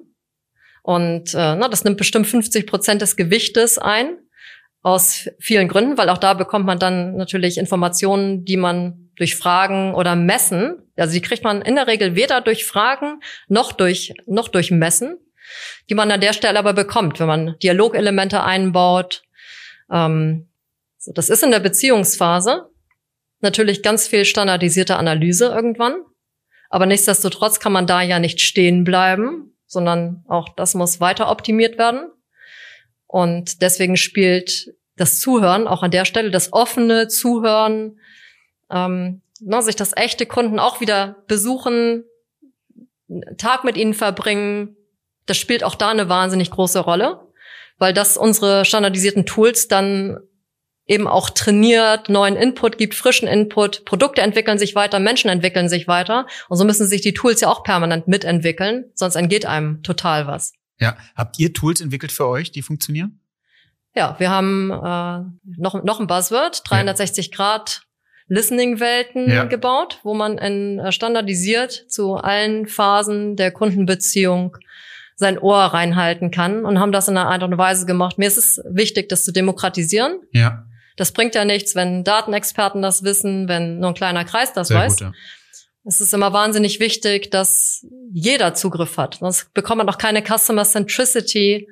Und 0.88 1.34
äh, 1.34 1.56
na, 1.58 1.67
das 1.67 1.84
nimmt 1.84 1.97
bestimmt 1.97 2.28
50 2.28 2.65
Prozent 2.65 3.02
des 3.02 3.17
Gewichtes 3.17 3.78
ein, 3.78 4.19
aus 4.82 5.28
vielen 5.38 5.67
Gründen, 5.67 5.97
weil 5.97 6.08
auch 6.08 6.17
da 6.17 6.34
bekommt 6.34 6.65
man 6.65 6.80
dann 6.80 7.17
natürlich 7.17 7.58
Informationen, 7.58 8.45
die 8.45 8.56
man 8.56 9.10
durch 9.17 9.36
Fragen 9.36 9.93
oder 9.95 10.15
Messen, 10.15 10.82
also 10.95 11.12
die 11.12 11.19
kriegt 11.19 11.43
man 11.43 11.62
in 11.62 11.76
der 11.76 11.88
Regel 11.88 12.15
weder 12.15 12.39
durch 12.39 12.63
Fragen 12.63 13.19
noch 13.50 13.73
durch, 13.73 14.13
noch 14.28 14.47
durch 14.47 14.71
Messen, 14.71 15.17
die 15.89 15.93
man 15.93 16.10
an 16.10 16.21
der 16.21 16.32
Stelle 16.32 16.58
aber 16.58 16.71
bekommt, 16.71 17.19
wenn 17.19 17.28
man 17.28 17.60
Dialogelemente 17.62 18.41
einbaut. 18.41 19.23
Ähm, 19.91 20.47
so, 20.97 21.12
das 21.12 21.28
ist 21.28 21.43
in 21.43 21.52
der 21.52 21.60
Beziehungsphase 21.60 22.69
natürlich 23.41 23.84
ganz 23.84 24.08
viel 24.08 24.23
standardisierte 24.23 24.95
Analyse 24.95 25.47
irgendwann. 25.47 25.97
Aber 26.69 26.86
nichtsdestotrotz 26.86 27.60
kann 27.60 27.73
man 27.73 27.88
da 27.88 28.02
ja 28.02 28.19
nicht 28.19 28.39
stehen 28.39 28.86
bleiben, 28.86 29.57
sondern 29.67 30.23
auch 30.27 30.49
das 30.49 30.73
muss 30.73 30.99
weiter 30.99 31.30
optimiert 31.30 31.77
werden. 31.77 32.10
Und 33.06 33.62
deswegen 33.62 33.97
spielt 33.97 34.73
das 34.95 35.19
Zuhören 35.19 35.67
auch 35.67 35.84
an 35.84 35.91
der 35.91 36.06
Stelle, 36.06 36.32
das 36.32 36.51
offene 36.51 37.08
Zuhören, 37.08 37.99
ähm, 38.71 39.21
ne, 39.39 39.62
sich 39.62 39.75
das 39.75 39.95
echte 39.95 40.25
Kunden 40.25 40.60
auch 40.60 40.82
wieder 40.82 41.23
besuchen, 41.27 42.03
Tag 43.38 43.63
mit 43.63 43.77
ihnen 43.77 43.93
verbringen, 43.93 44.75
das 45.27 45.38
spielt 45.38 45.63
auch 45.63 45.75
da 45.75 45.89
eine 45.89 46.10
wahnsinnig 46.10 46.51
große 46.51 46.80
Rolle, 46.80 47.21
weil 47.77 47.93
das 47.93 48.17
unsere 48.17 48.65
standardisierten 48.65 49.25
Tools 49.25 49.67
dann 49.67 50.19
eben 50.88 51.08
auch 51.08 51.30
trainiert, 51.30 52.10
neuen 52.10 52.36
Input 52.36 52.78
gibt, 52.78 52.95
frischen 52.95 53.28
Input, 53.28 53.86
Produkte 53.86 54.21
entwickeln 54.21 54.58
sich 54.58 54.73
weiter, 54.73 55.00
Menschen 55.00 55.30
entwickeln 55.30 55.69
sich 55.69 55.88
weiter 55.88 56.28
und 56.50 56.58
so 56.58 56.63
müssen 56.63 56.88
sich 56.88 57.02
die 57.02 57.13
Tools 57.13 57.41
ja 57.41 57.50
auch 57.50 57.63
permanent 57.63 58.08
mitentwickeln, 58.08 58.86
sonst 58.93 59.15
entgeht 59.15 59.45
einem 59.45 59.84
total 59.84 60.28
was. 60.28 60.54
Ja, 60.80 60.97
habt 61.15 61.38
ihr 61.39 61.54
Tools 61.54 61.82
entwickelt 61.82 62.12
für 62.12 62.28
euch, 62.28 62.52
die 62.52 62.62
funktionieren? 62.62 63.19
Ja, 63.95 64.15
wir 64.19 64.30
haben 64.30 64.69
äh, 64.71 65.60
noch, 65.60 65.84
noch 65.84 66.00
ein 66.00 66.08
Buzzword, 66.08 66.62
360 66.69 67.28
ja. 67.28 67.36
Grad 67.36 67.82
Listening-Welten 68.30 69.30
ja. 69.30 69.45
gebaut, 69.45 70.00
wo 70.04 70.13
man 70.13 70.38
in, 70.38 70.80
äh, 70.80 70.91
standardisiert 70.91 71.86
zu 71.89 72.15
allen 72.15 72.67
Phasen 72.67 73.36
der 73.36 73.52
Kundenbeziehung 73.52 74.58
sein 75.15 75.39
Ohr 75.39 75.58
reinhalten 75.58 76.30
kann 76.30 76.63
und 76.63 76.80
haben 76.80 76.91
das 76.91 77.08
in 77.08 77.17
einer 77.17 77.30
Art 77.30 77.41
und 77.41 77.58
Weise 77.58 77.88
gemacht. 77.88 78.19
Mir 78.19 78.28
ist 78.28 78.38
es 78.38 78.62
wichtig, 78.69 79.10
das 79.10 79.26
zu 79.26 79.32
demokratisieren. 79.32 80.19
Ja. 80.32 80.65
Das 80.98 81.14
bringt 81.14 81.36
ja 81.36 81.46
nichts, 81.46 81.76
wenn 81.76 82.04
Datenexperten 82.04 82.82
das 82.82 83.04
wissen, 83.04 83.48
wenn 83.48 83.80
nur 83.80 83.90
ein 83.90 83.96
kleiner 83.96 84.26
Kreis 84.26 84.52
das 84.52 84.68
Sehr 84.68 84.78
weiß. 84.78 84.98
Gut, 84.98 85.02
ja. 85.02 85.14
Es 85.86 86.02
ist 86.02 86.14
immer 86.14 86.34
wahnsinnig 86.34 86.82
wichtig, 86.82 87.32
dass 87.32 87.86
jeder 88.12 88.54
Zugriff 88.54 88.98
hat. 88.98 89.20
Sonst 89.22 89.54
bekommt 89.54 89.78
man 89.78 89.88
auch 89.88 89.98
keine 89.98 90.22
Customer 90.22 90.66
Centricity 90.66 91.70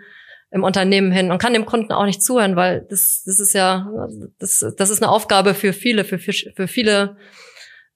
im 0.52 0.64
Unternehmen 0.64 1.12
hin 1.12 1.32
und 1.32 1.38
kann 1.38 1.54
dem 1.54 1.66
Kunden 1.66 1.92
auch 1.92 2.06
nicht 2.06 2.24
zuhören, 2.24 2.56
weil 2.56 2.86
das, 2.90 3.24
das 3.26 3.42
ist 3.42 3.54
ja, 3.54 3.92
das, 4.40 4.66
das 4.78 4.90
ist 4.90 5.04
eine 5.04 5.12
Aufgabe 5.12 5.54
für 5.54 5.74
viele, 5.74 6.06
für, 6.06 6.18
für 6.18 6.68
viele 6.68 7.18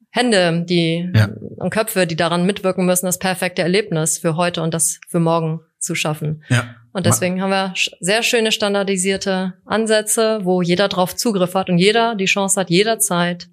Hände, 0.10 0.66
die 0.68 1.10
ja. 1.16 1.30
und 1.58 1.70
Köpfe, 1.70 2.06
die 2.06 2.18
daran 2.18 2.46
mitwirken 2.46 2.86
müssen, 2.86 3.06
das 3.06 3.20
perfekte 3.20 3.62
Erlebnis 3.62 4.18
für 4.18 4.36
heute 4.36 4.62
und 4.62 4.74
das 4.74 5.00
für 5.08 5.20
morgen 5.20 5.62
zu 5.78 5.96
schaffen. 5.96 6.44
Ja. 6.50 6.76
Und 6.92 7.06
deswegen 7.06 7.42
haben 7.42 7.52
wir 7.52 7.74
sehr 8.00 8.24
schöne 8.24 8.52
standardisierte 8.52 9.54
Ansätze, 9.66 10.40
wo 10.44 10.62
jeder 10.62 10.88
drauf 10.88 11.16
Zugriff 11.16 11.54
hat 11.54 11.70
und 11.70 11.78
jeder 11.78 12.16
die 12.16 12.26
Chance 12.26 12.60
hat, 12.60 12.70
jederzeit 12.70 13.50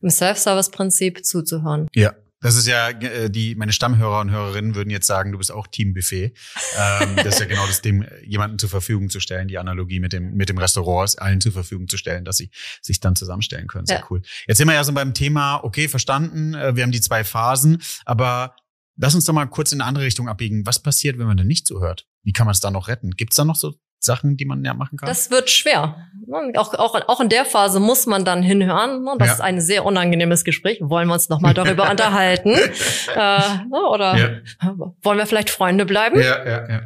im 0.00 0.10
Self-Service-Prinzip 0.10 1.24
zuzuhören. 1.24 1.88
Ja. 1.94 2.14
Das 2.42 2.56
ist 2.56 2.66
ja 2.66 2.90
äh, 2.90 3.30
die 3.30 3.54
meine 3.54 3.72
Stammhörer 3.72 4.20
und 4.20 4.32
Hörerinnen 4.32 4.74
würden 4.74 4.90
jetzt 4.90 5.06
sagen, 5.06 5.30
du 5.30 5.38
bist 5.38 5.52
auch 5.52 5.68
Teambuffet. 5.68 6.34
ähm, 6.76 7.16
das 7.16 7.34
ist 7.34 7.40
ja 7.40 7.46
genau 7.46 7.64
das 7.66 7.82
dem 7.82 8.04
jemanden 8.26 8.58
zur 8.58 8.68
Verfügung 8.68 9.10
zu 9.10 9.20
stellen, 9.20 9.46
die 9.46 9.58
Analogie 9.58 10.00
mit 10.00 10.12
dem 10.12 10.34
mit 10.34 10.48
dem 10.48 10.58
Restaurant 10.58 11.20
allen 11.20 11.40
zur 11.40 11.52
Verfügung 11.52 11.86
zu 11.86 11.96
stellen, 11.96 12.24
dass 12.24 12.36
sie 12.36 12.50
sich 12.80 12.98
dann 12.98 13.14
zusammenstellen 13.14 13.68
können. 13.68 13.86
Sehr 13.86 13.98
ja. 13.98 14.06
cool. 14.10 14.22
Jetzt 14.48 14.58
sind 14.58 14.66
wir 14.66 14.74
ja 14.74 14.82
so 14.82 14.92
beim 14.92 15.14
Thema, 15.14 15.62
okay, 15.62 15.86
verstanden, 15.86 16.54
äh, 16.54 16.74
wir 16.74 16.82
haben 16.82 16.90
die 16.90 17.00
zwei 17.00 17.22
Phasen, 17.22 17.80
aber 18.04 18.56
lass 18.96 19.14
uns 19.14 19.24
doch 19.24 19.32
mal 19.32 19.46
kurz 19.46 19.70
in 19.70 19.80
eine 19.80 19.88
andere 19.88 20.04
Richtung 20.04 20.28
abbiegen. 20.28 20.66
Was 20.66 20.82
passiert, 20.82 21.18
wenn 21.18 21.26
man 21.26 21.36
denn 21.36 21.46
nicht 21.46 21.64
zuhört? 21.68 22.08
Wie 22.22 22.32
kann 22.32 22.46
man 22.46 22.52
es 22.52 22.60
da 22.60 22.70
noch 22.70 22.88
retten? 22.88 23.12
Gibt 23.12 23.32
es 23.32 23.36
da 23.36 23.44
noch 23.44 23.56
so 23.56 23.74
Sachen, 23.98 24.36
die 24.36 24.44
man 24.44 24.64
ja 24.64 24.74
machen 24.74 24.98
kann? 24.98 25.08
Das 25.08 25.30
wird 25.30 25.50
schwer. 25.50 26.08
Auch, 26.56 26.74
auch, 26.74 26.94
auch 27.08 27.20
in 27.20 27.28
der 27.28 27.44
Phase 27.44 27.80
muss 27.80 28.06
man 28.06 28.24
dann 28.24 28.42
hinhören. 28.42 29.04
Das 29.18 29.28
ja. 29.28 29.34
ist 29.34 29.40
ein 29.40 29.60
sehr 29.60 29.84
unangenehmes 29.84 30.44
Gespräch. 30.44 30.78
Wollen 30.80 31.08
wir 31.08 31.14
uns 31.14 31.28
noch 31.28 31.40
mal 31.40 31.54
darüber 31.54 31.88
unterhalten? 31.90 32.50
Äh, 32.50 33.16
ne, 33.16 33.88
oder 33.90 34.16
ja. 34.16 34.76
wollen 35.02 35.18
wir 35.18 35.26
vielleicht 35.26 35.50
Freunde 35.50 35.84
bleiben? 35.84 36.20
Ja, 36.20 36.44
ja, 36.44 36.68
ja. 36.68 36.80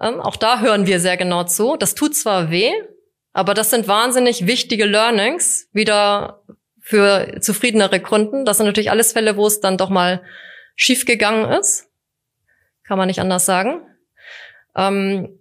Ähm, 0.00 0.20
auch 0.20 0.36
da 0.36 0.60
hören 0.60 0.86
wir 0.86 1.00
sehr 1.00 1.16
genau 1.16 1.44
zu. 1.44 1.76
Das 1.76 1.94
tut 1.94 2.16
zwar 2.16 2.50
weh, 2.50 2.72
aber 3.32 3.54
das 3.54 3.70
sind 3.70 3.88
wahnsinnig 3.88 4.46
wichtige 4.46 4.86
Learnings, 4.86 5.68
wieder 5.72 6.42
für 6.80 7.40
zufriedenere 7.40 8.00
Kunden. 8.00 8.44
Das 8.44 8.56
sind 8.56 8.66
natürlich 8.66 8.90
alles 8.90 9.12
Fälle, 9.12 9.36
wo 9.36 9.46
es 9.46 9.60
dann 9.60 9.78
doch 9.78 9.90
mal 9.90 10.22
schiefgegangen 10.74 11.50
ist. 11.52 11.88
Kann 12.84 12.98
man 12.98 13.06
nicht 13.06 13.20
anders 13.20 13.46
sagen. 13.46 13.82
Ähm, 14.76 15.38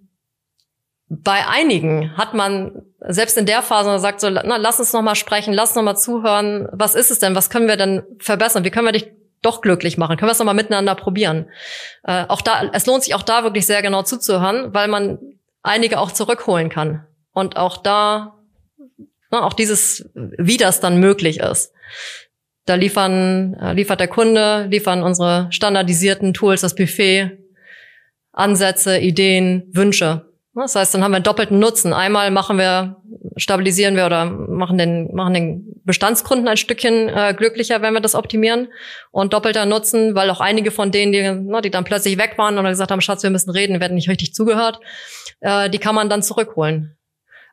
bei 1.10 1.46
einigen 1.46 2.16
hat 2.16 2.34
man 2.34 2.84
selbst 3.00 3.38
in 3.38 3.46
der 3.46 3.62
Phase 3.62 4.00
sagt 4.00 4.22
so, 4.22 4.30
na, 4.30 4.56
lass 4.56 4.80
uns 4.80 4.94
noch 4.94 5.02
mal 5.02 5.16
sprechen, 5.16 5.54
lass 5.54 5.72
uns 5.72 5.76
noch 5.76 5.84
mal 5.84 5.96
zuhören. 5.96 6.70
Was 6.72 6.96
ist 6.96 7.12
es 7.12 7.20
denn? 7.20 7.36
Was 7.36 7.50
können 7.50 7.68
wir 7.68 7.76
denn 7.76 8.04
verbessern? 8.20 8.64
Wie 8.64 8.72
können 8.72 8.88
wir 8.88 8.94
dich 8.94 9.12
doch 9.42 9.62
glücklich 9.62 9.98
machen? 9.98 10.16
Können 10.16 10.30
wir 10.30 10.34
es 10.34 10.40
noch 10.40 10.46
mal 10.46 10.54
miteinander 10.54 10.96
probieren? 10.96 11.48
Äh, 12.04 12.26
auch 12.28 12.42
da, 12.42 12.70
es 12.72 12.86
lohnt 12.86 13.04
sich 13.04 13.14
auch 13.14 13.24
da 13.24 13.44
wirklich 13.44 13.66
sehr 13.66 13.82
genau 13.82 14.04
zuzuhören, 14.04 14.74
weil 14.74 14.88
man 14.88 15.20
einige 15.64 16.00
auch 16.00 16.12
zurückholen 16.12 16.70
kann 16.70 17.06
und 17.34 17.58
auch 17.58 17.78
da, 17.78 18.38
na, 19.32 19.44
auch 19.44 19.54
dieses, 19.54 20.10
wie 20.14 20.58
das 20.58 20.80
dann 20.80 21.00
möglich 21.00 21.40
ist. 21.40 21.74
Da 22.66 22.76
liefern, 22.76 23.56
äh, 23.56 23.74
liefert 23.74 24.00
der 24.00 24.08
Kunde, 24.08 24.68
liefern 24.70 25.04
unsere 25.04 25.48
standardisierten 25.52 26.34
Tools, 26.34 26.62
das 26.62 26.76
Buffet, 26.76 27.41
Ansätze, 28.34 28.98
Ideen, 28.98 29.70
Wünsche. 29.74 30.26
Das 30.54 30.76
heißt, 30.76 30.94
dann 30.94 31.04
haben 31.04 31.12
wir 31.12 31.18
einen 31.18 31.24
doppelten 31.24 31.60
Nutzen. 31.60 31.94
Einmal 31.94 32.30
machen 32.30 32.58
wir, 32.58 32.98
stabilisieren 33.38 33.96
wir 33.96 34.06
oder 34.06 34.26
machen 34.26 34.78
den, 34.78 35.14
machen 35.16 35.34
den 35.34 35.82
Bestandskunden 35.86 36.48
ein 36.48 36.58
Stückchen 36.58 37.08
äh, 37.10 37.34
glücklicher, 37.36 37.82
wenn 37.82 37.94
wir 37.94 38.02
das 38.02 38.16
optimieren. 38.16 38.68
Und 39.12 39.34
doppelter 39.34 39.66
Nutzen, 39.66 40.14
weil 40.14 40.30
auch 40.30 40.42
einige 40.42 40.72
von 40.72 40.92
denen, 40.92 41.14
die, 41.14 41.32
na, 41.50 41.62
die 41.62 41.72
dann 41.72 41.86
plötzlich 41.86 42.18
weg 42.18 42.34
waren 42.38 42.58
oder 42.58 42.70
gesagt 42.70 42.92
haben, 42.92 43.02
Schatz, 43.02 43.24
wir 43.24 43.30
müssen 43.30 43.50
reden, 43.50 43.80
werden 43.80 43.96
nicht 43.96 44.10
richtig 44.10 44.34
zugehört, 44.34 44.80
äh, 45.40 45.70
die 45.70 45.80
kann 45.80 45.96
man 45.96 46.10
dann 46.10 46.22
zurückholen. 46.22 46.98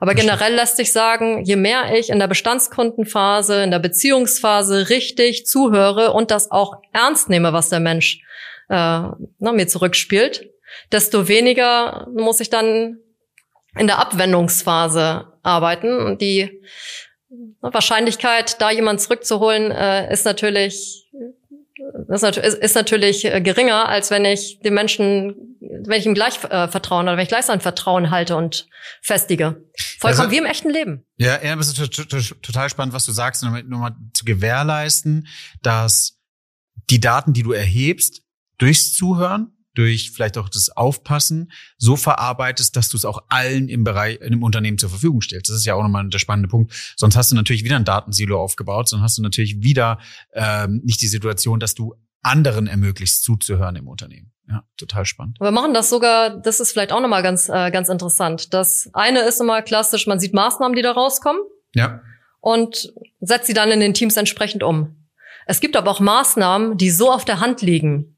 Aber 0.01 0.15
generell 0.15 0.55
lässt 0.55 0.77
sich 0.77 0.93
sagen, 0.93 1.45
je 1.45 1.57
mehr 1.57 1.97
ich 1.97 2.11
in 2.11 2.21
der 2.21 2.29
Bestandskundenphase, 2.29 3.63
in 3.63 3.71
der 3.71 3.81
Beziehungsphase 3.81 4.91
richtig 4.91 5.47
zuhöre 5.47 6.13
und 6.13 6.31
das 6.31 6.51
auch 6.51 6.75
ernst 6.93 7.29
nehme, 7.29 7.53
was 7.53 7.69
der 7.69 7.81
Mensch 7.81 8.23
äh, 8.69 8.75
na, 9.39 9.53
mir 9.53 9.67
zurückspielt, 9.67 10.51
desto 10.93 11.29
weniger 11.29 12.09
muss 12.15 12.41
ich 12.41 12.51
dann 12.51 12.99
in 13.77 13.87
der 13.87 13.99
Abwendungsphase 13.99 15.33
arbeiten. 15.43 15.99
Und 16.01 16.21
die 16.21 16.63
Wahrscheinlichkeit, 17.61 18.61
da 18.61 18.71
jemanden 18.71 19.01
zurückzuholen, 19.01 19.71
äh, 19.71 20.13
ist 20.13 20.25
natürlich 20.25 21.09
ist, 22.09 22.55
ist 22.55 22.75
natürlich 22.75 23.25
äh, 23.25 23.41
geringer, 23.41 23.89
als 23.89 24.11
wenn 24.11 24.25
ich 24.25 24.61
den 24.61 24.75
Menschen, 24.75 25.57
wenn 25.61 25.99
ich 25.99 26.07
ihm 26.07 26.15
gleich 26.15 26.43
äh, 26.45 26.69
vertrauen 26.69 27.07
oder 27.07 27.17
wenn 27.17 27.23
ich 27.23 27.29
gleich 27.29 27.47
sein 27.47 27.61
Vertrauen 27.61 28.11
halte 28.11 28.37
und 28.37 28.69
festige. 29.01 29.65
Vollkommen 29.99 30.21
also, 30.21 30.31
wie 30.31 30.39
im 30.39 30.47
echten 30.47 30.71
Leben. 30.71 31.05
Ja, 31.17 31.43
ja, 31.43 31.57
das 31.57 31.69
ist 31.69 32.37
total 32.43 32.69
spannend, 32.71 32.95
was 32.95 33.07
du 33.07 33.13
sagst, 33.13 33.43
nur 33.43 33.79
mal 33.79 33.97
zu 34.13 34.25
gewährleisten, 34.25 35.29
dass 35.63 36.19
die 36.91 37.01
Daten, 37.01 37.33
die 37.33 37.43
du 37.43 37.53
erhebst, 37.53 38.23
durchs 38.59 38.93
Zuhören 38.93 39.53
durch 39.79 40.11
vielleicht 40.11 40.37
auch 40.37 40.49
das 40.49 40.71
Aufpassen 40.71 41.53
so 41.77 41.97
verarbeitest, 41.97 42.77
dass 42.77 42.89
du 42.89 42.97
es 42.97 43.05
auch 43.05 43.23
allen 43.29 43.69
im 43.69 43.85
Bereich, 43.85 44.19
dem 44.19 44.43
Unternehmen 44.43 44.77
zur 44.77 44.91
Verfügung 44.91 45.23
stellst. 45.23 45.49
Das 45.49 45.57
ist 45.57 45.65
ja 45.65 45.75
auch 45.75 45.83
nochmal 45.83 46.09
der 46.09 46.19
spannende 46.19 46.49
Punkt. 46.49 46.95
Sonst 46.97 47.17
hast 47.17 47.31
du 47.31 47.37
natürlich 47.37 47.63
wieder 47.65 47.77
ein 47.77 47.85
Datensilo 47.85 48.43
aufgebaut, 48.43 48.89
sonst 48.89 49.03
hast 49.03 49.19
du 49.19 49.23
natürlich 49.23 49.63
wieder 49.63 49.99
ähm, 50.33 50.81
nicht 50.85 51.01
die 51.01 51.07
Situation, 51.07 51.61
dass 51.61 51.75
du 51.75 51.95
anderen 52.23 52.67
ermöglicht, 52.67 53.23
zuzuhören 53.23 53.77
im 53.77 53.87
Unternehmen. 53.87 54.33
Ja, 54.49 54.65
total 54.77 55.05
spannend. 55.05 55.39
Wir 55.41 55.53
machen 55.53 55.75
das 55.75 55.91
sogar, 55.91 56.31
das 56.31 56.59
ist 56.59 56.73
vielleicht 56.73 56.91
auch 56.91 57.01
nochmal 57.01 57.23
ganz, 57.23 57.49
äh, 57.49 57.71
ganz 57.71 57.89
interessant. 57.89 58.53
Das 58.53 58.91
eine 58.95 59.21
ist 59.21 59.41
immer 59.41 59.63
klassisch, 59.63 60.07
man 60.07 60.19
sieht 60.19 60.35
Maßnahmen, 60.35 60.75
die 60.75 60.83
da 60.83 60.93
rauskommen. 60.93 61.41
Ja. 61.75 62.01
Und 62.41 62.93
setzt 63.21 63.47
sie 63.47 63.55
dann 63.55 63.71
in 63.71 63.81
den 63.81 63.95
Teams 63.95 64.17
entsprechend 64.17 64.63
um. 64.63 65.07
Es 65.47 65.61
gibt 65.61 65.77
aber 65.77 65.91
auch 65.91 66.01
Maßnahmen, 66.01 66.77
die 66.77 66.91
so 66.91 67.13
auf 67.13 67.25
der 67.25 67.41
Hand 67.41 67.63
liegen, 67.63 68.18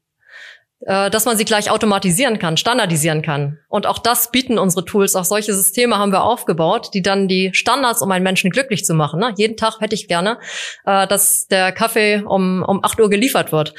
dass 0.85 1.25
man 1.25 1.37
sie 1.37 1.45
gleich 1.45 1.69
automatisieren 1.69 2.39
kann, 2.39 2.57
standardisieren 2.57 3.21
kann. 3.21 3.59
Und 3.67 3.85
auch 3.85 3.99
das 3.99 4.31
bieten 4.31 4.57
unsere 4.57 4.83
Tools. 4.83 5.15
Auch 5.15 5.25
solche 5.25 5.53
Systeme 5.53 5.97
haben 5.97 6.11
wir 6.11 6.23
aufgebaut, 6.23 6.89
die 6.93 7.03
dann 7.03 7.27
die 7.27 7.51
Standards, 7.53 8.01
um 8.01 8.11
einen 8.11 8.23
Menschen 8.23 8.49
glücklich 8.49 8.83
zu 8.83 8.95
machen. 8.95 9.19
Ne? 9.19 9.33
Jeden 9.37 9.57
Tag 9.57 9.79
hätte 9.79 9.93
ich 9.93 10.07
gerne, 10.07 10.39
äh, 10.85 11.05
dass 11.05 11.45
der 11.47 11.71
Kaffee 11.71 12.23
um, 12.25 12.63
um 12.63 12.83
8 12.83 12.99
Uhr 12.99 13.09
geliefert 13.09 13.51
wird, 13.51 13.75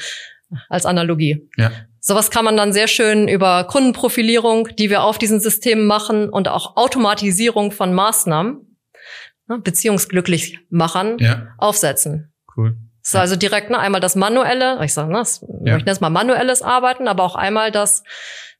als 0.69 0.85
Analogie. 0.85 1.49
Ja. 1.57 1.71
Sowas 1.99 2.31
kann 2.31 2.45
man 2.45 2.57
dann 2.57 2.73
sehr 2.73 2.87
schön 2.87 3.27
über 3.27 3.63
Kundenprofilierung, 3.65 4.69
die 4.77 4.89
wir 4.89 5.03
auf 5.03 5.17
diesen 5.17 5.39
Systemen 5.39 5.85
machen 5.85 6.29
und 6.29 6.47
auch 6.47 6.75
Automatisierung 6.75 7.71
von 7.71 7.93
Maßnahmen, 7.93 8.77
ne, 9.47 9.59
beziehungsglücklich 9.59 10.59
machen, 10.69 11.17
ja. 11.19 11.47
aufsetzen. 11.57 12.33
Cool. 12.55 12.77
So, 13.03 13.19
also 13.19 13.35
direkt 13.35 13.69
ne, 13.69 13.77
einmal 13.77 14.01
das 14.01 14.15
manuelle, 14.15 14.83
ich 14.83 14.93
sage, 14.93 15.11
ne, 15.11 15.19
das, 15.19 15.45
ja. 15.63 15.75
ich 15.77 15.83
nenne 15.83 15.91
es 15.91 15.99
mal 15.99 16.09
manuelles 16.09 16.61
Arbeiten, 16.61 17.09
aber 17.09 17.23
auch 17.23 17.35
einmal 17.35 17.69
das 17.69 18.03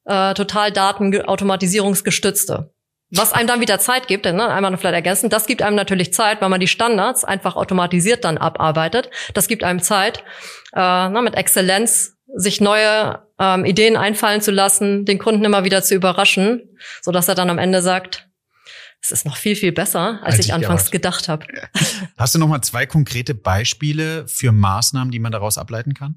äh, 0.05 0.33
total 0.33 0.71
datenautomatisierungsgestützte. 0.71 2.69
Was 3.15 3.31
einem 3.31 3.47
dann 3.47 3.61
wieder 3.61 3.79
Zeit 3.79 4.07
gibt, 4.07 4.25
denn 4.25 4.35
ne, 4.35 4.49
einmal 4.49 4.71
noch 4.71 4.79
vielleicht 4.79 4.95
ergänzen, 4.95 5.29
das 5.29 5.45
gibt 5.45 5.61
einem 5.61 5.77
natürlich 5.77 6.13
Zeit, 6.13 6.41
weil 6.41 6.49
man 6.49 6.59
die 6.59 6.67
Standards 6.67 7.23
einfach 7.23 7.55
automatisiert 7.55 8.25
dann 8.25 8.37
abarbeitet. 8.37 9.09
Das 9.33 9.47
gibt 9.47 9.63
einem 9.63 9.81
Zeit, 9.81 10.23
äh, 10.73 11.09
ne, 11.09 11.21
mit 11.23 11.35
Exzellenz 11.35 12.17
sich 12.35 12.59
neue 12.59 13.21
ähm, 13.39 13.63
Ideen 13.63 13.95
einfallen 13.95 14.41
zu 14.41 14.51
lassen, 14.51 15.05
den 15.05 15.19
Kunden 15.19 15.45
immer 15.45 15.63
wieder 15.63 15.83
zu 15.83 15.95
überraschen, 15.95 16.77
so 17.01 17.11
dass 17.11 17.27
er 17.27 17.35
dann 17.35 17.49
am 17.49 17.59
Ende 17.59 17.81
sagt, 17.81 18.27
es 19.03 19.11
ist 19.11 19.25
noch 19.25 19.35
viel, 19.35 19.57
viel 19.57 19.73
besser, 19.73 20.19
als, 20.23 20.35
als 20.35 20.39
ich, 20.39 20.45
ich 20.47 20.53
anfangs 20.53 20.89
gedacht 20.89 21.27
habe. 21.27 21.45
Hast 22.17 22.35
du 22.35 22.39
noch 22.39 22.47
mal 22.47 22.61
zwei 22.61 22.85
konkrete 22.85 23.35
Beispiele 23.35 24.25
für 24.27 24.53
Maßnahmen, 24.53 25.11
die 25.11 25.19
man 25.19 25.33
daraus 25.33 25.57
ableiten 25.57 25.93
kann? 25.93 26.15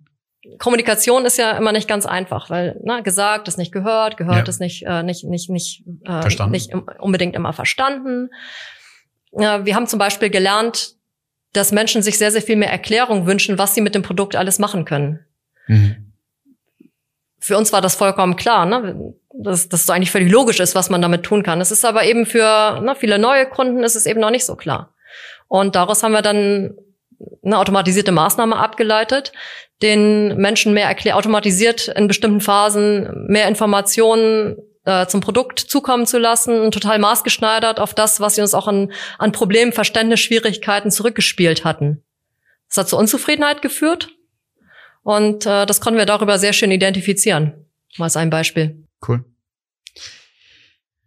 Kommunikation 0.60 1.24
ist 1.24 1.36
ja 1.36 1.50
immer 1.56 1.72
nicht 1.72 1.88
ganz 1.88 2.06
einfach, 2.06 2.48
weil 2.48 2.80
na, 2.84 3.00
gesagt 3.00 3.48
ist 3.48 3.58
nicht 3.58 3.72
gehört, 3.72 4.16
gehört 4.16 4.46
ja. 4.46 4.48
ist 4.48 4.60
nicht 4.60 4.84
äh, 4.86 5.02
nicht 5.02 5.24
nicht 5.24 5.50
nicht 5.50 5.82
äh, 6.04 6.46
nicht 6.46 6.72
unbedingt 7.00 7.34
immer 7.34 7.52
verstanden. 7.52 8.30
Äh, 9.32 9.64
wir 9.64 9.74
haben 9.74 9.88
zum 9.88 9.98
Beispiel 9.98 10.30
gelernt, 10.30 10.94
dass 11.52 11.72
Menschen 11.72 12.02
sich 12.02 12.16
sehr 12.16 12.30
sehr 12.30 12.42
viel 12.42 12.54
mehr 12.54 12.70
Erklärung 12.70 13.26
wünschen, 13.26 13.58
was 13.58 13.74
sie 13.74 13.80
mit 13.80 13.96
dem 13.96 14.02
Produkt 14.02 14.36
alles 14.36 14.60
machen 14.60 14.84
können. 14.84 15.18
Mhm. 15.66 16.12
Für 17.40 17.58
uns 17.58 17.72
war 17.72 17.80
das 17.80 17.96
vollkommen 17.96 18.36
klar. 18.36 18.66
Ne? 18.66 19.14
Dass 19.38 19.68
das 19.68 19.86
so 19.86 19.92
eigentlich 19.92 20.10
völlig 20.10 20.30
logisch 20.30 20.60
ist, 20.60 20.74
was 20.74 20.90
man 20.90 21.02
damit 21.02 21.22
tun 21.22 21.42
kann. 21.42 21.60
Es 21.60 21.70
ist 21.70 21.84
aber 21.84 22.04
eben 22.04 22.26
für 22.26 22.80
na, 22.82 22.94
viele 22.94 23.18
neue 23.18 23.46
Kunden 23.46 23.82
ist 23.82 23.96
es 23.96 24.06
eben 24.06 24.20
noch 24.20 24.30
nicht 24.30 24.46
so 24.46 24.56
klar. 24.56 24.94
Und 25.48 25.76
daraus 25.76 26.02
haben 26.02 26.12
wir 26.12 26.22
dann 26.22 26.74
eine 27.44 27.58
automatisierte 27.58 28.12
Maßnahme 28.12 28.56
abgeleitet, 28.56 29.32
den 29.82 30.36
Menschen 30.36 30.72
mehr 30.72 30.86
erklär 30.86 31.16
automatisiert 31.16 31.88
in 31.88 32.08
bestimmten 32.08 32.40
Phasen 32.40 33.26
mehr 33.28 33.48
Informationen 33.48 34.56
äh, 34.84 35.06
zum 35.06 35.20
Produkt 35.20 35.58
zukommen 35.58 36.06
zu 36.06 36.18
lassen, 36.18 36.70
total 36.70 36.98
maßgeschneidert 36.98 37.80
auf 37.80 37.94
das, 37.94 38.20
was 38.20 38.34
sie 38.34 38.40
uns 38.40 38.54
auch 38.54 38.68
an, 38.68 38.92
an 39.18 39.32
Problemen, 39.32 39.72
Verständnisschwierigkeiten 39.72 40.90
zurückgespielt 40.90 41.64
hatten. 41.64 42.02
Das 42.68 42.78
hat 42.78 42.88
zu 42.88 42.96
Unzufriedenheit 42.96 43.62
geführt 43.62 44.08
und 45.02 45.46
äh, 45.46 45.66
das 45.66 45.80
konnten 45.80 45.98
wir 45.98 46.06
darüber 46.06 46.38
sehr 46.38 46.52
schön 46.52 46.70
identifizieren. 46.70 47.66
Mal 47.98 48.06
als 48.06 48.16
ein 48.16 48.30
Beispiel. 48.30 48.85
Cool. 49.06 49.24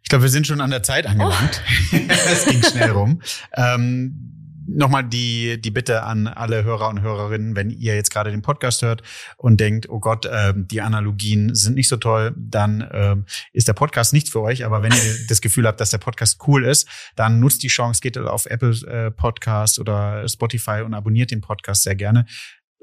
Ich 0.01 0.09
glaube, 0.09 0.23
wir 0.23 0.29
sind 0.29 0.47
schon 0.47 0.61
an 0.61 0.71
der 0.71 0.83
Zeit 0.83 1.05
angelangt. 1.05 1.61
Oh. 1.93 1.95
es 2.07 2.45
ging 2.45 2.63
schnell 2.63 2.91
rum. 2.91 3.21
Ähm, 3.53 4.39
Nochmal 4.71 5.03
die, 5.03 5.59
die 5.59 5.71
Bitte 5.71 6.03
an 6.03 6.27
alle 6.27 6.63
Hörer 6.63 6.89
und 6.89 7.01
Hörerinnen, 7.01 7.55
wenn 7.55 7.71
ihr 7.71 7.95
jetzt 7.95 8.11
gerade 8.11 8.29
den 8.29 8.43
Podcast 8.43 8.83
hört 8.83 9.01
und 9.37 9.59
denkt, 9.59 9.89
oh 9.89 9.99
Gott, 9.99 10.25
äh, 10.25 10.53
die 10.55 10.81
Analogien 10.81 11.55
sind 11.55 11.75
nicht 11.75 11.87
so 11.87 11.97
toll, 11.97 12.33
dann 12.37 12.81
äh, 12.81 13.15
ist 13.51 13.67
der 13.67 13.73
Podcast 13.73 14.13
nichts 14.13 14.29
für 14.29 14.41
euch. 14.41 14.65
Aber 14.65 14.83
wenn 14.83 14.91
ihr 14.91 15.15
das 15.27 15.41
Gefühl 15.41 15.65
habt, 15.65 15.81
dass 15.81 15.89
der 15.89 15.97
Podcast 15.97 16.39
cool 16.47 16.65
ist, 16.65 16.87
dann 17.15 17.39
nutzt 17.39 17.63
die 17.63 17.67
Chance, 17.67 18.01
geht 18.01 18.17
auf 18.17 18.45
Apple 18.45 18.75
äh, 18.87 19.11
Podcast 19.11 19.79
oder 19.79 20.27
Spotify 20.27 20.81
und 20.85 20.93
abonniert 20.93 21.31
den 21.31 21.41
Podcast 21.41 21.83
sehr 21.83 21.95
gerne. 21.95 22.25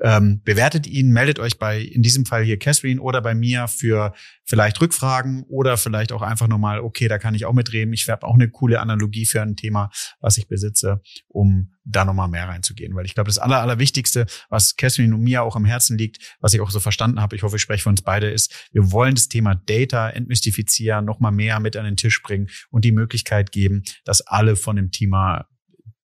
Ähm, 0.02 0.42
bewertet 0.44 0.86
ihn, 0.86 1.10
meldet 1.10 1.38
euch 1.38 1.58
bei, 1.58 1.80
in 1.80 2.02
diesem 2.02 2.26
Fall 2.26 2.44
hier 2.44 2.58
Catherine 2.58 3.00
oder 3.00 3.22
bei 3.22 3.34
mir 3.34 3.66
für 3.66 4.12
vielleicht 4.44 4.80
Rückfragen 4.80 5.44
oder 5.48 5.78
vielleicht 5.78 6.12
auch 6.12 6.20
einfach 6.20 6.48
nochmal, 6.48 6.80
okay, 6.80 7.08
da 7.08 7.18
kann 7.18 7.34
ich 7.34 7.46
auch 7.46 7.54
mitreden. 7.54 7.94
Ich 7.94 8.06
habe 8.08 8.26
auch 8.26 8.34
eine 8.34 8.50
coole 8.50 8.80
Analogie 8.80 9.24
für 9.24 9.40
ein 9.40 9.56
Thema, 9.56 9.90
was 10.20 10.36
ich 10.36 10.48
besitze, 10.48 11.00
um 11.28 11.72
da 11.84 12.04
nochmal 12.04 12.28
mehr 12.28 12.46
reinzugehen. 12.46 12.94
Weil 12.94 13.06
ich 13.06 13.14
glaube, 13.14 13.28
das 13.28 13.38
Aller, 13.38 13.60
Allerwichtigste, 13.60 14.26
was 14.50 14.76
Catherine 14.76 15.14
und 15.14 15.22
mir 15.22 15.42
auch 15.42 15.56
am 15.56 15.64
Herzen 15.64 15.96
liegt, 15.96 16.36
was 16.40 16.52
ich 16.52 16.60
auch 16.60 16.70
so 16.70 16.80
verstanden 16.80 17.20
habe, 17.20 17.34
ich 17.34 17.42
hoffe, 17.42 17.56
ich 17.56 17.62
spreche 17.62 17.84
für 17.84 17.88
uns 17.88 18.02
beide, 18.02 18.30
ist, 18.30 18.68
wir 18.72 18.92
wollen 18.92 19.14
das 19.14 19.28
Thema 19.28 19.54
Data 19.54 20.10
entmystifizieren, 20.10 21.06
nochmal 21.06 21.32
mehr 21.32 21.58
mit 21.58 21.76
an 21.76 21.86
den 21.86 21.96
Tisch 21.96 22.22
bringen 22.22 22.48
und 22.70 22.84
die 22.84 22.92
Möglichkeit 22.92 23.50
geben, 23.50 23.82
dass 24.04 24.20
alle 24.20 24.56
von 24.56 24.76
dem 24.76 24.90
Thema 24.90 25.46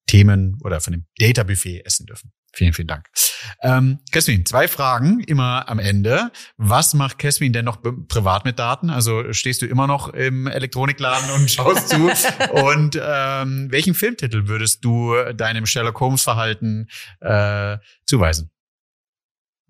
Themen 0.07 0.59
oder 0.63 0.81
von 0.81 0.93
dem 0.93 1.07
Data 1.19 1.43
Buffet 1.43 1.83
essen 1.85 2.07
dürfen. 2.07 2.33
Vielen, 2.55 2.73
vielen 2.73 2.89
Dank. 2.89 3.09
Ähm, 3.63 3.99
Keswin, 4.11 4.45
zwei 4.45 4.69
Fragen 4.69 5.21
immer 5.21 5.69
am 5.69 5.79
Ende. 5.79 6.31
Was 6.59 6.93
macht 6.93 7.19
Keswin 7.19 7.53
denn 7.53 7.65
noch 7.65 7.79
privat 8.09 8.45
mit 8.45 8.59
Daten? 8.59 8.91
Also 8.91 9.33
stehst 9.33 9.63
du 9.63 9.67
immer 9.67 9.87
noch 9.87 10.09
im 10.09 10.47
Elektronikladen 10.47 11.31
und 11.31 11.51
schaust 11.51 11.89
zu? 11.89 12.11
und 12.53 13.01
ähm, 13.03 13.69
welchen 13.71 13.95
Filmtitel 13.95 14.49
würdest 14.49 14.85
du 14.85 15.15
deinem 15.35 15.65
Sherlock 15.67 15.99
Holmes 16.01 16.23
Verhalten 16.23 16.89
äh, 17.21 17.79
zuweisen? 18.05 18.51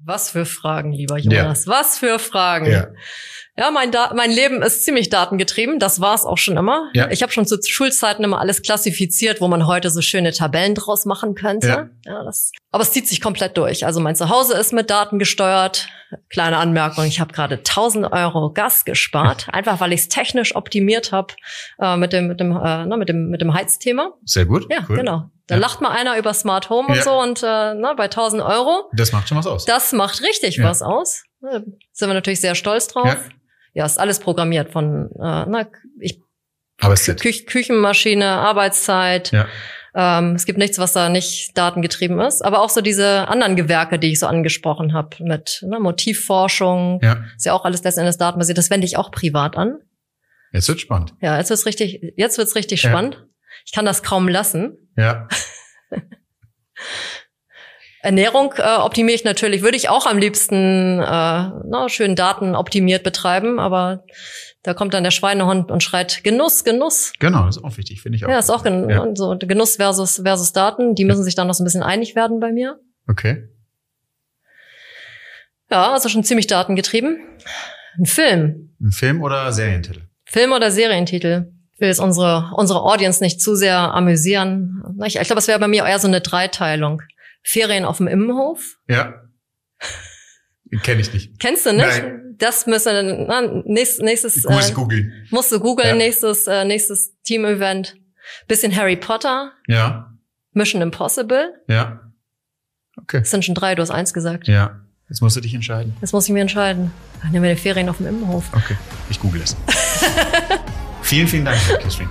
Was 0.05 0.31
für 0.31 0.45
Fragen, 0.45 0.93
lieber 0.93 1.19
Jonas. 1.19 1.67
Ja. 1.67 1.73
Was 1.73 1.99
für 1.99 2.19
Fragen. 2.19 2.71
Ja. 2.71 2.89
Ja, 3.55 3.71
mein, 3.71 3.93
da 3.93 4.13
mein 4.17 4.31
Leben 4.31 4.63
ist 4.63 4.83
ziemlich 4.83 5.11
datengetrieben. 5.11 5.79
Das 5.79 6.01
war 6.01 6.15
es 6.15 6.25
auch 6.25 6.39
schon 6.39 6.57
immer. 6.57 6.89
Ja. 6.95 7.11
Ich 7.11 7.23
habe 7.23 7.33
schon 7.33 7.47
zu 7.47 7.59
Schulzeiten 7.63 8.25
immer 8.25 8.41
alles 8.41 8.63
klassifiziert, 8.63 9.43
wo 9.43 9.49
man 9.49 9.67
heute 9.67 9.91
so 9.91 10.01
schöne 10.01 10.33
Tabellen 10.33 10.75
draus 10.75 11.05
machen 11.05 11.35
könnte. 11.35 11.69
Ja. 11.69 11.89
Ja, 12.07 12.25
das, 12.25 12.51
aber 12.71 12.83
es 12.83 12.93
zieht 12.93 13.07
sich 13.07 13.21
komplett 13.21 13.59
durch. 13.59 13.85
Also 13.85 14.01
mein 14.01 14.17
Zuhause 14.17 14.55
ist 14.57 14.73
mit 14.73 14.89
Daten 14.89 15.19
gesteuert. 15.19 15.89
Kleine 16.31 16.59
Anmerkung, 16.59 17.05
ich 17.05 17.21
habe 17.21 17.33
gerade 17.33 17.57
1000 17.57 18.13
Euro 18.13 18.53
Gas 18.53 18.85
gespart, 18.85 19.49
einfach 19.51 19.81
weil 19.81 19.95
ich 19.95 20.01
es 20.01 20.09
technisch 20.09 20.55
optimiert 20.55 21.11
habe 21.11 21.35
äh, 21.79 21.97
mit, 21.97 22.13
dem, 22.13 22.29
mit, 22.29 22.39
dem, 22.39 22.53
äh, 22.53 22.85
ne, 22.85 22.97
mit, 22.99 23.09
dem, 23.09 23.29
mit 23.29 23.41
dem 23.41 23.55
Heizthema. 23.55 24.13
Sehr 24.25 24.45
gut. 24.45 24.67
Ja, 24.71 24.85
cool. 24.89 24.97
genau. 24.97 25.31
Da 25.47 25.57
ja. 25.57 25.61
lacht 25.61 25.81
mal 25.81 25.91
einer 25.91 26.17
über 26.19 26.35
Smart 26.35 26.71
Home 26.71 26.89
und 26.89 27.03
so 27.03 27.21
und 27.21 27.43
äh, 27.43 27.75
na, 27.75 27.95
bei 27.95 28.05
1000 28.05 28.43
Euro. 28.43 28.91
Das 28.93 29.13
macht 29.13 29.29
schon 29.29 29.39
was 29.39 29.47
aus. 29.47 29.65
Das 29.65 29.93
macht 29.93 30.23
richtig 30.23 30.57
ja. 30.57 30.65
was 30.65 30.83
aus. 30.83 31.25
Da 31.41 31.61
sind 31.93 32.09
wir 32.09 32.15
natürlich 32.15 32.41
sehr 32.41 32.55
stolz 32.55 32.89
drauf. 32.89 33.07
Ja 33.07 33.19
ja, 33.75 33.87
ist 33.87 33.99
alles 33.99 34.21
programmiert 34.21 34.71
von 34.71 35.11
äh, 35.15 35.47
na, 35.47 35.67
ich, 36.01 36.21
Kü 36.79 37.33
Küchenmaschine, 37.47 38.27
Arbeitszeit. 38.27 39.31
Ja. 39.33 39.47
Ähm, 39.95 40.35
es 40.35 40.47
gibt 40.47 40.59
nichts, 40.59 40.79
was 40.79 40.95
da 40.95 41.09
nicht 41.09 41.57
datengetrieben 41.57 42.19
ist. 42.21 42.43
Aber 42.43 42.63
auch 42.63 42.71
so 42.71 42.81
diese 42.81 43.29
anderen 43.29 43.57
Gewerke, 43.57 43.99
die 43.99 44.13
ich 44.13 44.19
so 44.19 44.27
angesprochen 44.27 44.93
habe, 44.93 45.17
mit 45.21 45.63
ne, 45.67 45.79
Motivforschung, 45.79 47.01
ja. 47.03 47.25
ist 47.37 47.45
ja 47.47 47.53
auch 47.53 47.65
alles 47.65 47.85
letzten 47.85 48.01
Endes 48.01 48.17
datenbasiert. 48.17 48.59
Das 48.59 48.71
wende 48.71 48.87
ich 48.87 48.97
auch 48.97 49.11
privat 49.11 49.57
an. 49.57 49.79
Jetzt 50.53 50.69
wird's 50.69 50.81
spannend. 50.83 51.15
Ja, 51.21 51.39
jetzt 51.39 51.51
wird's 51.51 51.67
richtig, 51.67 52.15
jetzt 52.17 52.37
wird's 52.37 52.57
richtig 52.57 52.83
ja. 52.83 52.91
spannend. 52.91 53.25
Ich 53.65 53.73
kann 53.73 53.85
das 53.85 54.03
kaum 54.03 54.29
lassen. 54.29 54.77
Ja. 54.97 55.29
Ernährung 58.03 58.55
äh, 58.57 58.79
optimiere 58.79 59.15
ich 59.15 59.25
natürlich, 59.25 59.63
würde 59.63 59.77
ich 59.77 59.89
auch 59.89 60.07
am 60.07 60.19
liebsten 60.19 60.99
äh, 60.99 61.05
na, 61.05 61.87
schön 61.89 62.17
Daten 62.17 62.57
optimiert 62.57 63.05
betreiben, 63.05 63.61
aber 63.61 64.05
da 64.65 64.75
kommt 64.75 64.93
dann 64.93 65.05
der 65.05 65.13
Schweinehund 65.13 65.71
und 65.71 65.85
schreit 65.85 66.25
Genuss, 66.25 66.65
Genuss. 66.65 67.13
Genau, 67.21 67.47
das 67.47 67.59
ist 67.59 67.65
auch 67.65 67.77
wichtig, 67.77 68.03
finde 68.03 68.17
ich 68.17 68.25
auch. 68.25 68.29
Ja, 68.29 68.41
ist 68.41 68.51
auch 68.51 68.65
gen 68.65 68.91
ja. 68.91 69.07
so 69.15 69.37
Genuss 69.39 69.77
versus 69.77 70.21
versus 70.25 70.53
Daten, 70.53 70.97
die 70.97 71.05
müssen 71.05 71.23
sich 71.23 71.37
dann 71.37 71.47
noch 71.47 71.55
so 71.55 71.63
ein 71.63 71.65
bisschen 71.65 71.85
einig 71.85 72.17
werden 72.17 72.41
bei 72.41 72.51
mir. 72.51 72.81
Okay. 73.09 73.49
Ja, 75.71 75.93
also 75.93 76.09
schon 76.09 76.25
ziemlich 76.25 76.49
datengetrieben. 76.49 77.19
Ein 77.99 78.07
Film. 78.07 78.75
Ein 78.81 78.91
Film 78.91 79.23
oder 79.23 79.53
Serientitel? 79.53 80.03
Film 80.25 80.53
oder 80.53 80.71
Serientitel. 80.71 81.53
Ich 81.83 81.85
will 81.85 81.89
jetzt 81.91 81.99
unsere 81.99 82.53
unsere 82.55 82.81
Audience 82.81 83.21
nicht 83.21 83.41
zu 83.41 83.57
sehr 83.57 83.77
amüsieren. 83.77 84.85
Ich, 85.05 85.17
ich 85.17 85.27
glaube, 85.27 85.41
es 85.41 85.49
wäre 85.49 85.59
bei 85.59 85.67
mir 85.67 85.85
eher 85.85 85.99
so 85.99 86.07
eine 86.07 86.21
Dreiteilung. 86.21 87.03
Ferien 87.43 87.85
auf 87.85 87.97
dem 87.97 88.07
Immenhof. 88.07 88.79
Ja. 88.87 89.15
Kenne 90.85 91.01
ich 91.01 91.13
nicht. 91.13 91.41
Kennst 91.41 91.67
du 91.67 91.73
nicht? 91.73 91.85
Nein. 91.85 92.37
Das 92.39 92.69
müssen 92.69 93.27
na, 93.27 93.41
nächstes, 93.65 93.99
nächstes 93.99 94.45
Muss 94.45 94.71
äh, 94.71 94.75
googeln. 94.75 95.27
Musst 95.31 95.51
du 95.51 95.59
googeln, 95.59 95.89
ja. 95.89 95.95
nächstes, 95.97 96.47
äh, 96.47 96.65
nächstes 96.65 97.21
Team-Event. 97.25 97.97
Bisschen 98.47 98.77
Harry 98.77 98.95
Potter. 98.95 99.51
Ja. 99.67 100.17
Mission 100.53 100.83
Impossible. 100.83 101.53
Ja. 101.67 102.13
Okay. 102.97 103.19
Das 103.19 103.31
sind 103.33 103.45
schon 103.45 103.57
drei, 103.57 103.75
du 103.75 103.83
hast 103.83 103.91
eins 103.91 104.15
gesagt. 104.15 104.47
Ja. 104.47 104.83
Jetzt 105.09 105.21
musst 105.21 105.35
du 105.35 105.41
dich 105.41 105.53
entscheiden. 105.53 105.97
Jetzt 106.01 106.13
muss 106.13 106.27
ich 106.29 106.33
mir 106.33 106.43
entscheiden. 106.43 106.93
Dann 107.23 107.33
nehmen 107.33 107.43
wir 107.43 107.53
die 107.53 107.61
Ferien 107.61 107.89
auf 107.89 107.97
dem 107.97 108.07
Immenhof. 108.07 108.45
Okay. 108.55 108.77
Ich 109.11 109.19
google 109.19 109.43
es. 109.43 109.57
vielen, 111.13 111.29
vielen 111.29 111.45
Dank, 111.45 111.59
Catherine. 111.69 112.11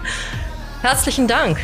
Herzlichen 0.83 1.27
Dank. 1.27 1.57